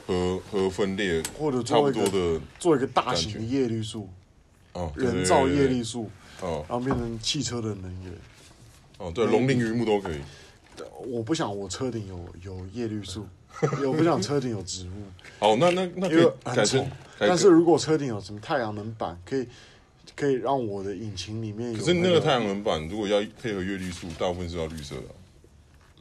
[0.05, 4.09] 核核分裂或者差不多的做一个大型的叶绿素，
[4.73, 6.09] 哦，人造叶绿素，
[6.41, 8.13] 哦，然后变成汽车的能源，
[8.97, 10.17] 哦，对，龙鳞鱼木都可以。
[11.07, 13.25] 我不想我车顶有有叶绿素，
[13.85, 14.91] 我不想车顶有植物。
[15.39, 16.85] 哦，那那那个很丑，
[17.17, 19.47] 但是如果车顶有什么太阳能板，可以。
[20.13, 21.73] 可以让我的引擎里面。
[21.73, 25.03] 可是那个太阳能板如果要配合叶绿素，大部分是要绿色的。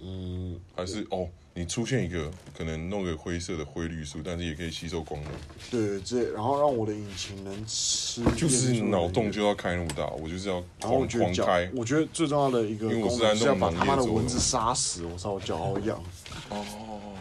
[0.02, 5.32] 嗯，还是哦，你出现一个可能弄个灰色的灰绿素，但是也可以吸收光能。
[5.70, 8.22] 对，这然后让我的引擎能吃。
[8.36, 11.70] 就是脑洞就要开那么大，我就是要狂狂开。
[11.74, 16.02] 我觉得最重要的一个功能是要把他妈的蚊子杀死，我操，我脚好痒。
[16.48, 16.64] 哦。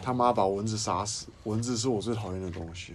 [0.02, 2.94] 他妈把蚊子杀死，蚊子是我最讨厌的东西。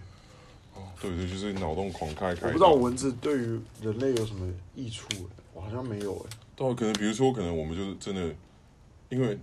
[0.73, 2.47] 哦对对，就是脑洞狂开开。
[2.47, 5.07] 我不知道蚊子对于人类有什么益处
[5.53, 6.37] 我好像没有哎。
[6.55, 8.33] 对，可能比如说，可能我们就是真的，
[9.09, 9.37] 因为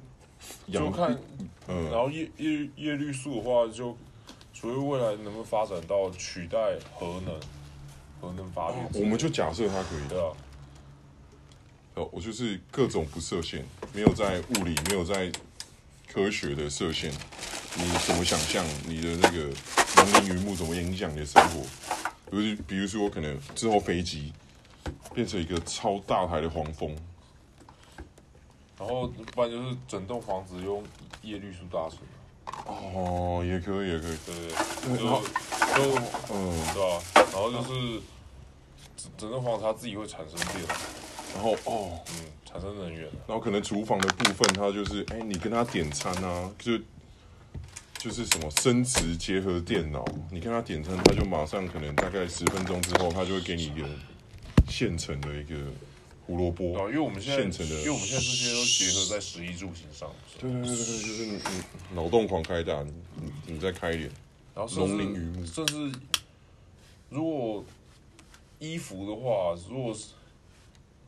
[0.73, 1.19] 就看，
[1.69, 3.97] 嗯，然后叶叶叶绿素的话，就
[4.53, 6.59] 所以未来能不能发展到取代
[6.95, 7.41] 核能，
[8.21, 10.09] 核能发电，我们就假设它可以。
[10.09, 10.33] 对啊。
[11.95, 15.31] 哦，我就是各种不设限，没有在物理，没有在
[16.11, 17.11] 科学的设限，
[17.77, 19.51] 你怎么想象你的那个？
[19.95, 21.61] 龙鳞鱼木怎么影响你的生活？
[22.31, 24.33] 比如，比如说，可能之后飞机
[25.15, 26.97] 变成一个超大台的黄蜂，
[28.83, 30.83] 然后不然就是整栋房子用
[31.23, 31.99] 叶绿素搭成
[32.67, 36.01] 哦，也可以，也可以，对对对，就就
[36.35, 37.03] 嗯，对吧？
[37.15, 38.01] 然后就是
[39.17, 40.67] 整栋房子它自己会产生电，
[41.35, 43.03] 然后哦，嗯，产生能源。
[43.27, 46.79] 然后可能厨房的部分，它就是，哎，你跟他点餐啊，就。
[47.99, 53.87] 就是什么升值结合电脑，你跟他点餐，他就马上可能大概十分钟之后，他就会给你一个
[54.69, 55.55] 现成的一个
[56.27, 56.77] 胡萝卜。
[56.79, 60.11] 啊，因为我们现在现成的，因为我们现在这些都结合在十一住行上。
[60.41, 64.11] 对对对对，就是你你脑洞狂开大，你你再开一点。
[64.55, 65.93] 然后龙鳞鱼目，甚至
[67.09, 67.65] 如果
[68.59, 70.09] 衣服的话，如果是。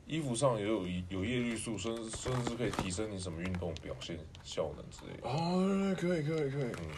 [0.07, 5.27] 衣服上也有有叶绿素，甚至甚至可以提升你什么运动表现效能之类的。
[5.27, 6.93] 哦，可以可以可以，嗯，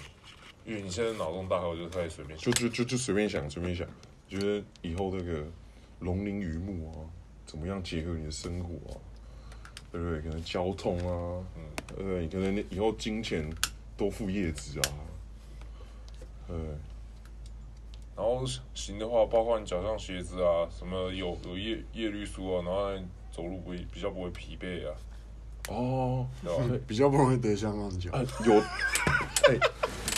[0.64, 3.87] 因为你现在脑洞大开，我就开始随便就就就就随便想随便想，
[4.29, 5.47] 觉得以后那个
[6.01, 6.99] 龙鳞鱼目啊，
[7.47, 8.99] 怎么样结合你的生活啊？
[9.92, 10.20] 对不对？
[10.20, 11.62] 可能交通啊，嗯，
[11.97, 13.49] 对，可能以后金钱
[13.97, 14.90] 多付叶子啊，
[16.49, 16.57] 对。
[18.16, 18.44] 然后
[18.74, 22.90] 行的话，包括你脚上鞋子啊，什么有有叶叶绿素啊，然后
[23.30, 24.94] 走路不会比较不会疲惫啊。
[25.68, 26.26] 哦，
[26.86, 28.11] 比较不容易得香港脚。
[28.44, 28.59] 有，
[29.49, 29.59] 哎，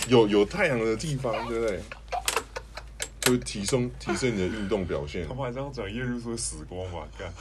[0.09, 1.81] 有有太阳的地方，对不对？
[3.31, 5.27] 会提升提升你的运动表现。
[5.27, 7.07] 他们还这样讲，叶绿素死光嘛？
[7.19, 7.33] 干。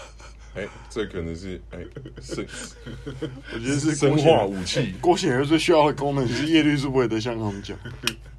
[0.56, 1.78] 哎，这可能是哎
[2.20, 2.48] 是，
[3.54, 4.92] 我觉得是生化武器。
[5.00, 7.76] 郭显儿最需要的功能是叶绿素不会得香港脚，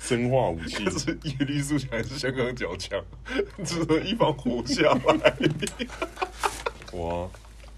[0.01, 3.01] 生化武器 是叶绿素还是香港脚强，
[3.65, 5.37] 只能一方活下来。
[6.95, 7.29] 哇，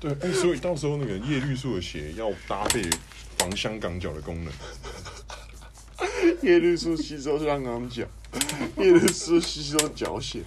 [0.00, 2.82] 对，哎，所以到时候那个叶绿素的鞋要搭配
[3.36, 4.50] 防香港脚的功能。
[6.42, 8.04] 叶绿素吸收香港脚，
[8.76, 10.42] 叶绿素吸收脚血。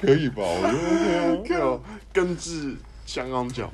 [0.00, 0.42] 可以吧？
[0.42, 1.80] 我觉得 OK 啊，
[2.12, 3.70] 根治香港脚。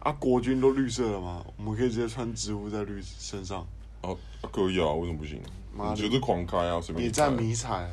[0.00, 1.44] 啊，国军都绿色了吗？
[1.56, 3.66] 我们可以直接穿植物在绿身上。
[4.02, 4.16] 哦，
[4.52, 5.40] 可以啊，为什么不行？
[5.74, 7.06] 妈的，就是狂开啊，随便。
[7.06, 7.88] 你在迷彩。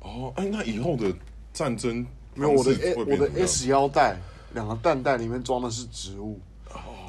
[0.00, 1.12] 哦，哎，那以后的
[1.52, 4.16] 战争没有我的 A，我的 S 腰带，
[4.54, 6.40] 两个弹袋里面装的是植物，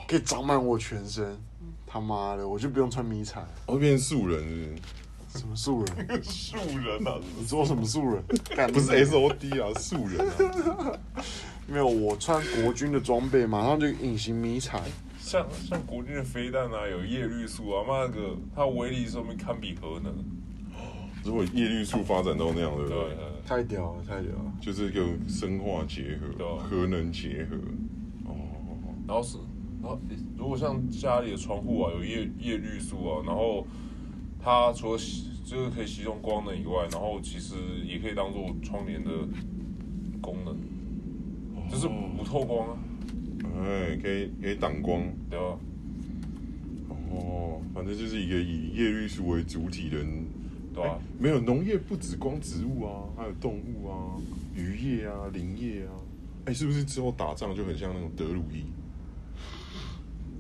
[0.08, 1.38] 可以长满我全身。
[1.86, 4.76] 他妈的，我就不用穿迷彩，我变成素人。
[5.30, 6.24] 什么素人？
[6.24, 7.20] 素人啊！
[7.38, 8.24] 你说什么素人？
[8.72, 11.00] 不是 S O D 啊，素人啊！
[11.68, 14.82] 没有，我穿国军的装备，马上就隐形迷彩。
[15.20, 20.14] 像像国军的飞弹啊，有叶绿素啊，妈个，它威力说明堪比核能。
[21.24, 23.18] 如果叶绿素发展到那样，对不对？
[23.46, 27.56] 太屌了，太屌了，就是一个生化结合，核能结合。
[28.26, 28.36] 哦，
[29.08, 29.38] 然后是，
[29.84, 30.00] 然后
[30.38, 33.68] 如果像家里的窗户啊，有叶叶绿素啊，然后
[34.42, 34.98] 它除了
[35.44, 37.56] 就是可以吸收光能以外，然后其实
[37.86, 39.12] 也可以当做窗帘的
[40.22, 40.58] 功能，
[41.70, 41.86] 就是
[42.18, 42.80] 不透光啊。
[43.58, 45.60] 哎，可以可以挡光，对吧？
[47.12, 49.98] 哦，反正就是一个以叶绿素为主体的，
[50.74, 50.98] 对吧？
[51.20, 54.16] 没有农业不止光植物啊，还有动物啊，
[54.56, 55.92] 渔业啊，林业啊。
[56.46, 58.64] 哎，是不是之后打仗就很像那种德鲁伊？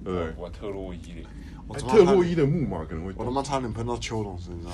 [0.04, 0.32] 对不对？
[0.38, 1.26] 玩特洛伊嘞。
[1.80, 4.72] 特洛伊的木马可能会，我他妈差点喷到秋龙身上。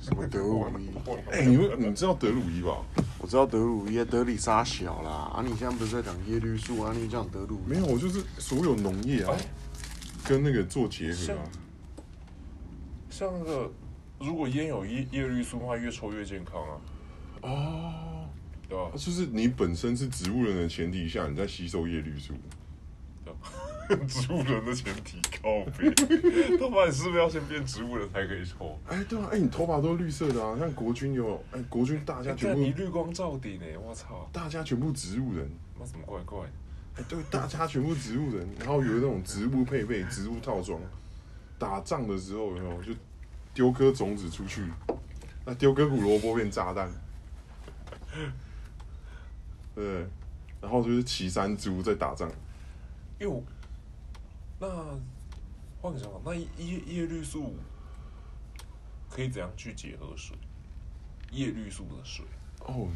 [0.00, 0.90] 什么德鲁伊？
[1.30, 2.84] 哎，你们你知道德鲁伊吧？
[3.20, 5.10] 我知道德鲁伊，德里沙小啦。
[5.10, 6.92] 啊，你现在不是在讲叶绿素啊？
[6.92, 7.60] 你讲德鲁？
[7.64, 9.34] 没有，我就是所有农业啊，
[10.24, 11.38] 跟那个做结合啊。
[13.08, 13.70] 像那个，
[14.18, 16.74] 如果烟有叶叶绿素的话，越抽越健康啊。
[17.42, 18.28] 哦，
[18.68, 18.90] 对吧？
[18.94, 22.34] 就是你本身是植物人的前提下，你在吸收叶绿素。
[24.08, 25.90] 植物人的前提靠背，
[26.58, 28.78] 头发你是不是要先变植物人才可以抽？
[28.88, 34.28] 哎，对啊，哎，你头发都是绿色的啊，像国军有，哎，国军大家全部你绿光照顶呢，我操！
[34.32, 36.40] 大家全部植物人，那怎么怪怪？
[36.96, 40.80] 哎，对，大家全部植物人，然后有那种植物配备、植物套装，
[41.58, 42.92] 打仗的时候有没有就
[43.54, 44.62] 丢颗种子出去，
[45.44, 46.90] 那丢颗胡萝卜变炸弹，
[49.74, 50.06] 对，
[50.60, 52.30] 然后就是骑山猪在打仗，
[53.20, 53.42] 因为。
[54.58, 54.66] 那
[55.82, 57.54] 换个想法，那叶叶绿素
[59.10, 60.36] 可以怎样去结合水？
[61.30, 62.24] 叶绿素的水
[62.60, 62.88] 哦，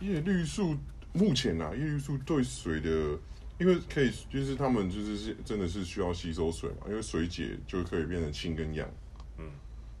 [0.00, 0.76] 叶绿素
[1.14, 3.18] 目前啊，叶绿素对水的，
[3.58, 8.86] 因为可以就是他们就是是真的是需要吸收水嘛，因为水解就可以变成氢跟氧，
[9.38, 9.50] 嗯，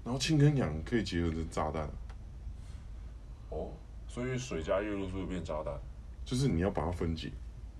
[0.04, 1.88] 然后氢跟氧可以结合成炸弹。
[3.48, 3.70] 哦，
[4.06, 5.72] 所以水加叶绿素变炸弹，
[6.26, 7.32] 就是你要把它分解。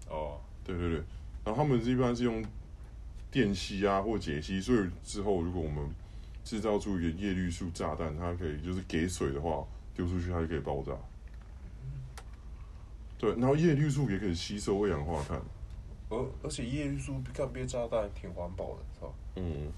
[0.09, 1.05] 哦，对对对，
[1.45, 2.43] 然后他们一般是用。
[3.31, 5.89] 电吸啊，或解析，所以之后如果我们
[6.45, 9.64] 制造出一个叶绿素炸弹，它可以就是给水的话，
[9.95, 10.93] 丢出去它就可以爆炸。
[13.18, 15.41] 对，然后叶绿素也可以吸收二氧化碳。
[16.09, 19.09] 而而且叶绿素干变炸弹挺环保的，是吧？
[19.37, 19.72] 嗯。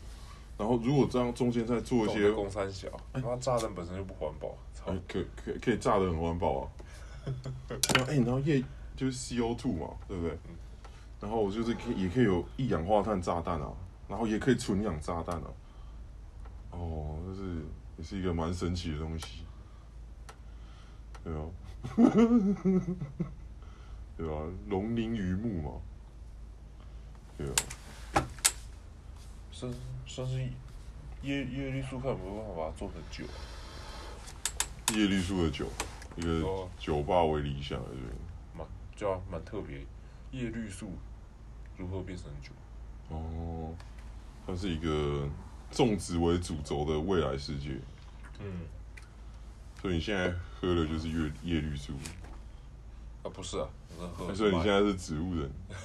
[0.58, 4.58] 然后如果这样中间再做一些公三小，那炸弹本身就不环保。
[4.86, 6.68] 哎，可可可以炸的很环保啊。
[8.08, 8.62] 哎，然后叶
[8.96, 10.36] 就是 CO two 嘛，对不对？
[11.20, 13.72] 然后我就是可以，也可以有一氧化碳炸弹啊，
[14.08, 15.50] 然后也可以纯氧炸弹啊。
[16.70, 17.62] 哦，就是
[17.96, 19.44] 也是一个蛮神奇的东西，
[21.24, 21.44] 对啊，
[24.16, 24.42] 对啊？
[24.68, 25.72] 龙鳞鱼目嘛，
[27.36, 27.54] 对啊。
[29.50, 29.74] 甚
[30.06, 30.38] 甚至
[31.22, 33.24] 叶叶绿素看有没有办法把它做成酒。
[34.94, 35.66] 叶绿素的酒，
[36.16, 37.88] 一个酒吧为理想的，
[38.56, 38.64] 蛮
[38.94, 39.84] 叫蛮特别。
[40.30, 40.92] 叶绿素
[41.78, 42.50] 如何变成酒？
[43.08, 43.74] 哦，
[44.46, 45.26] 它是一个
[45.70, 47.78] 种植为主轴的未来世界。
[48.40, 48.66] 嗯，
[49.80, 51.94] 所以你现在喝的就是叶叶绿素。
[53.22, 53.68] 啊，不是啊，
[54.18, 55.50] 我所以你现在是植物人。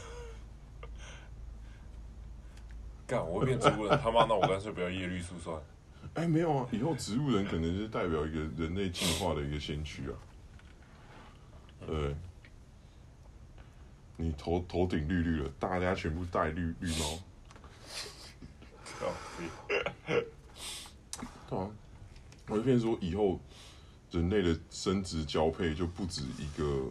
[3.07, 5.61] 干，我会变植物人，他妈，那我干脆不要叶绿素算。
[6.15, 10.13] 哎，没有啊，以后植物人可能是代表一个人类进化的一个先驱啊。
[11.85, 12.15] 对。
[14.15, 17.19] 你头头顶绿绿的，大家全部戴绿绿帽。
[21.49, 21.69] 对啊，
[22.47, 23.39] 我就变说以后
[24.11, 26.87] 人类的生殖交配就不止一个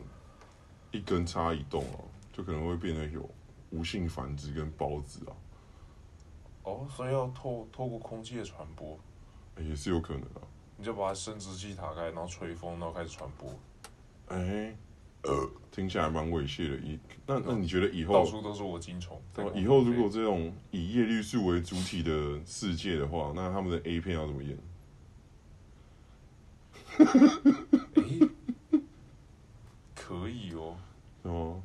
[0.90, 3.28] 一根插一洞哦，就可能会变得有
[3.70, 5.32] 无性繁殖跟孢子啊。
[6.64, 8.98] 哦，所以要透透过空气的传播，
[9.58, 10.42] 也是有可能啊。
[10.76, 13.54] 你就把生殖器打开，然后吹风，然后开始传播。
[14.28, 14.76] 哎。
[15.22, 16.76] 呃，听起来蛮猥亵的。
[16.78, 19.20] 以那那你觉得以后到处都是我金虫？
[19.54, 24.58] 以后如果这种以叶绿素为主体的世界的话，那他们的 A 片要怎么演？
[29.94, 30.76] 可以哦。
[31.22, 31.62] 哦。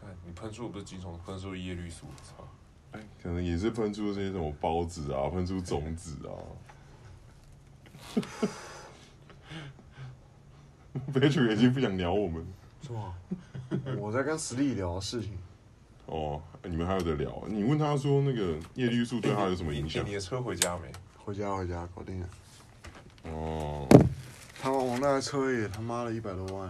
[0.00, 2.48] 看你喷出的不是金虫，喷出叶绿素，操！
[2.92, 6.32] 哎，可能也是喷出这些什么孢子啊，喷出种子啊。
[11.12, 12.44] 飞主已经不想聊我们，
[12.82, 13.14] 是吗？
[13.98, 15.38] 我在跟实力聊事情。
[16.06, 17.44] 哦，你们还有得聊？
[17.46, 20.04] 你问他说那个叶绿素对他有什么影响？
[20.04, 20.90] 你的车回家没？
[21.16, 22.28] 回家，回家，搞定了。
[23.24, 23.86] 哦，
[24.60, 26.68] 他们我那台车也他妈的一百多万。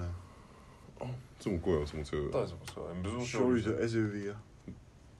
[0.98, 1.08] 哦，
[1.38, 2.28] 这么贵哦，什么车？
[2.30, 2.82] 到底什么车？
[2.94, 4.42] 你不是说修理的 SUV 啊？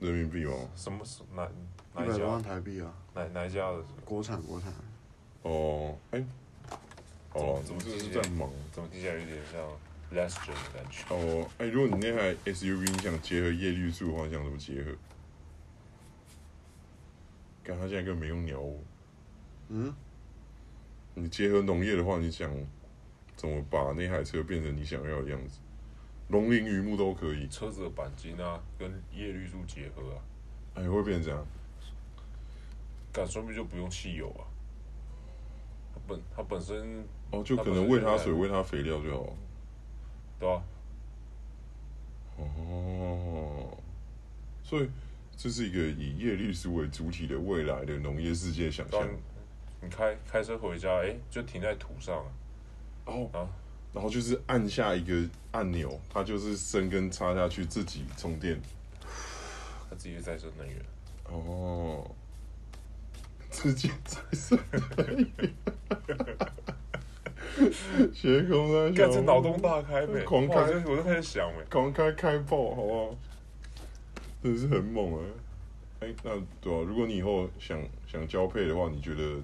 [0.00, 0.68] 人民币哦？
[0.76, 0.98] 什么？
[1.34, 1.46] 哪？
[2.04, 2.92] 一百多万台币啊？
[3.14, 3.82] 哪哪一家的？
[4.04, 4.70] 国产，国产。
[5.42, 6.22] 哦，哎。
[7.32, 8.50] 哦，怎么这是在忙？
[8.72, 9.60] 怎么听起来有点像
[10.12, 11.04] Lester 的感觉？
[11.14, 14.92] 哦，哎，如果你那台 SUV 你想结合叶绿素的话，想怎么结合？
[17.62, 18.80] 看他现在根本没用鸟我。
[19.68, 19.94] 嗯？
[21.14, 22.50] 你结合农业的话，你想
[23.36, 25.58] 怎么把那台车变成你想要的样子？
[26.28, 27.46] 龙鳞榆木都可以。
[27.48, 30.18] 车子的钣金啊，跟叶绿素结合啊，
[30.74, 31.46] 哎，会变成这样？
[33.12, 34.42] 敢说明就不用汽油啊？
[35.92, 39.32] 它本它本身哦，就可能喂它水、喂它肥料就好，
[40.38, 40.62] 对啊？
[42.36, 43.76] 哦，
[44.64, 44.88] 所以
[45.36, 49.08] 这是一个以叶绿素为主体的未来的农业世界想象。
[49.80, 52.24] 你开开车回家，哎，就停在土上，
[53.04, 53.48] 哦，啊，
[53.92, 58.60] 然后就是按下一个按钮，它就是生根插下去，自己充电，
[59.88, 60.76] 它自己再生能源。
[61.24, 62.10] 哦。
[63.52, 64.56] 直接再生，
[68.14, 68.90] 学空啊！
[68.94, 70.54] 干这脑洞大开呗，狂开，
[70.86, 73.16] 我就开始想呗，狂开开爆，好不好？
[74.42, 75.20] 真是很猛啊！
[76.00, 76.30] 哎，那
[76.60, 79.40] 对啊，如果你以后想想交配的话，你觉得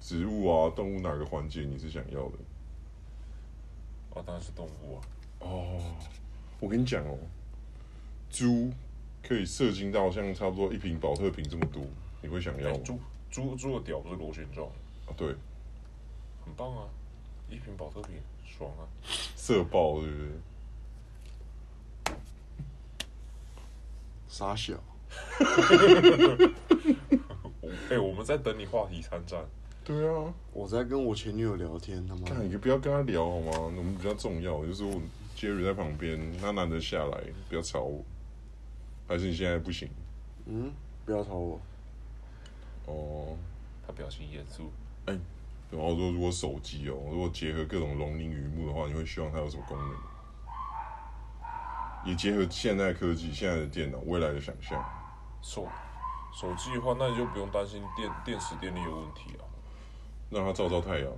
[0.00, 2.38] 植物啊、动物哪个环节你是想要的？
[4.14, 5.00] 哦，当然是动物啊！
[5.40, 5.80] 哦，
[6.58, 7.18] 我跟你讲哦，
[8.30, 8.70] 猪
[9.22, 11.82] 可以射精到像差不多一瓶保特瓶这么多。
[12.22, 12.98] 你会想要猪
[13.30, 14.68] 猪猪的屌不是螺旋状
[15.06, 15.10] 啊？
[15.16, 15.34] 对，
[16.44, 16.88] 很棒啊！
[17.48, 18.16] 一瓶保特瓶，
[18.46, 18.86] 爽啊！
[19.36, 20.28] 色爆对不对？
[24.28, 24.74] 傻小。
[27.90, 29.44] 哎，我们在等你话题参战。
[29.84, 32.22] 对啊，我在跟我前女友聊天，他妈。
[32.22, 33.58] 看，你不要跟他聊好吗？
[33.60, 35.00] 我们比较重要，就是我
[35.36, 38.02] Jerry 在旁边，他难得下来，不要吵我。
[39.08, 39.88] 还是你现在不行？
[40.46, 40.72] 嗯，
[41.04, 41.60] 不要吵我。
[42.86, 43.36] 哦，
[43.86, 44.70] 他表情严肃。
[45.06, 45.18] 哎，
[45.72, 49.96] 然后说如果手机哦，如果结合各种龙鳞鱼目的话，你会希望它有什么功能？
[52.04, 54.84] 也结合现代科技、现在的电脑、未来的想象。
[55.40, 55.66] 手
[56.32, 59.42] 手机的话，那你就不用担心电电池电力有问题啊。
[60.30, 61.08] 让它照照太阳。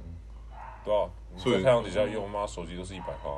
[0.85, 2.47] 对啊，在太阳底下用吗？
[2.47, 3.31] 手机都是一百帕。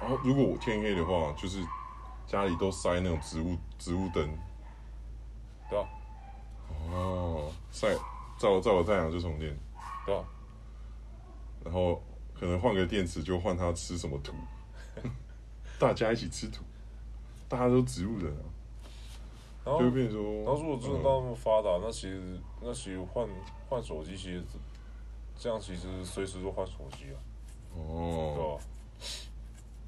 [0.00, 1.62] 然后如果我天黑的话，就是
[2.26, 4.28] 家里都塞那种植物植物灯。
[5.68, 5.86] 对啊。
[6.90, 7.94] 哦，晒
[8.38, 9.54] 照照了太阳就充电，
[10.06, 10.24] 对啊。
[11.64, 12.02] 然后
[12.38, 14.32] 可能换个电池就换它吃什么土，
[15.78, 16.62] 大家一起吃土，
[17.48, 18.44] 大家都植物人啊。
[19.64, 19.86] 然后，然
[20.46, 23.28] 后如果真的到那么发达，那其实那其实换
[23.68, 24.42] 换手机其实
[25.38, 27.18] 这样其实随时都换手机啊。
[27.76, 28.60] 哦，对吧？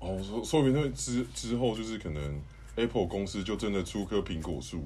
[0.01, 2.41] 哦，说说明那之之后就是可能
[2.77, 4.83] Apple 公司就真的出棵苹果树。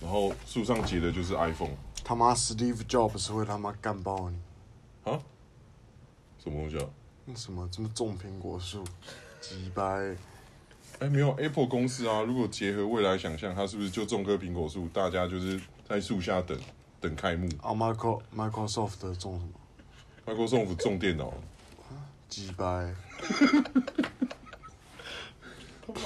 [0.00, 1.76] 然后树上结的就是 iPhone。
[2.02, 4.36] 他妈，Steve Jobs 会他妈干爆你！
[5.04, 5.20] 啊？
[6.44, 6.84] 什么东西啊？
[7.24, 8.84] 那什么这么种苹果树？
[9.40, 10.14] 几百？
[10.98, 12.20] 哎，没有 Apple 公司啊。
[12.20, 14.86] 如果结合未来想象，它是不是就种棵苹果树？
[14.90, 16.60] 大家就是在树下等
[17.00, 17.48] 等开幕。
[17.62, 19.50] 啊，Micro Microsoft 种什么
[20.26, 21.32] ？Microsoft 种电脑。
[22.28, 22.94] 几百？
[25.86, 26.00] 他妈！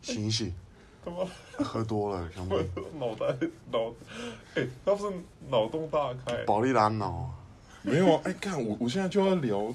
[0.00, 0.54] 醒醒！
[1.04, 1.24] 他妈
[1.64, 2.54] 喝多了，兄弟，
[2.96, 3.36] 脑袋
[3.72, 3.92] 脑，
[4.54, 5.16] 哎，他不是
[5.48, 7.28] 脑洞大开，宝利兰脑，
[7.82, 9.74] 没有啊，哎，看我，我现在就要聊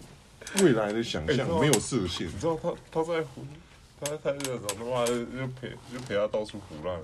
[0.62, 3.46] 未来的想象，没有设限，你知道他他在胡，
[4.00, 7.00] 他在太热的时候，他妈的就陪就陪他到处胡乱，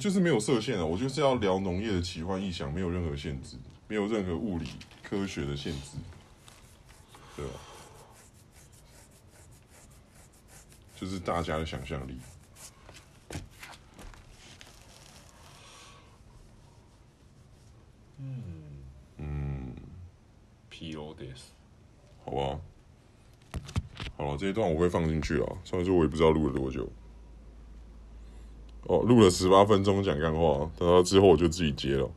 [0.00, 3.56] 就是没有设限啊，我就是要聊农业的奇幻异想，没有任何限制，
[3.88, 4.70] 没有任何物理
[5.02, 5.98] 科学的限制，
[7.36, 7.52] 对吧？
[10.98, 12.18] 就是大家的想象力。
[18.18, 18.55] 嗯嗯
[20.78, 21.52] ，P.O.D.S.
[22.24, 22.60] 好吧，
[24.18, 25.56] 好了，这一段我会放进去啊。
[25.64, 26.86] 虽然说我也不知道录了多久，
[28.82, 32.10] 哦，录了十八分钟讲干话，等到之后我就自己接了。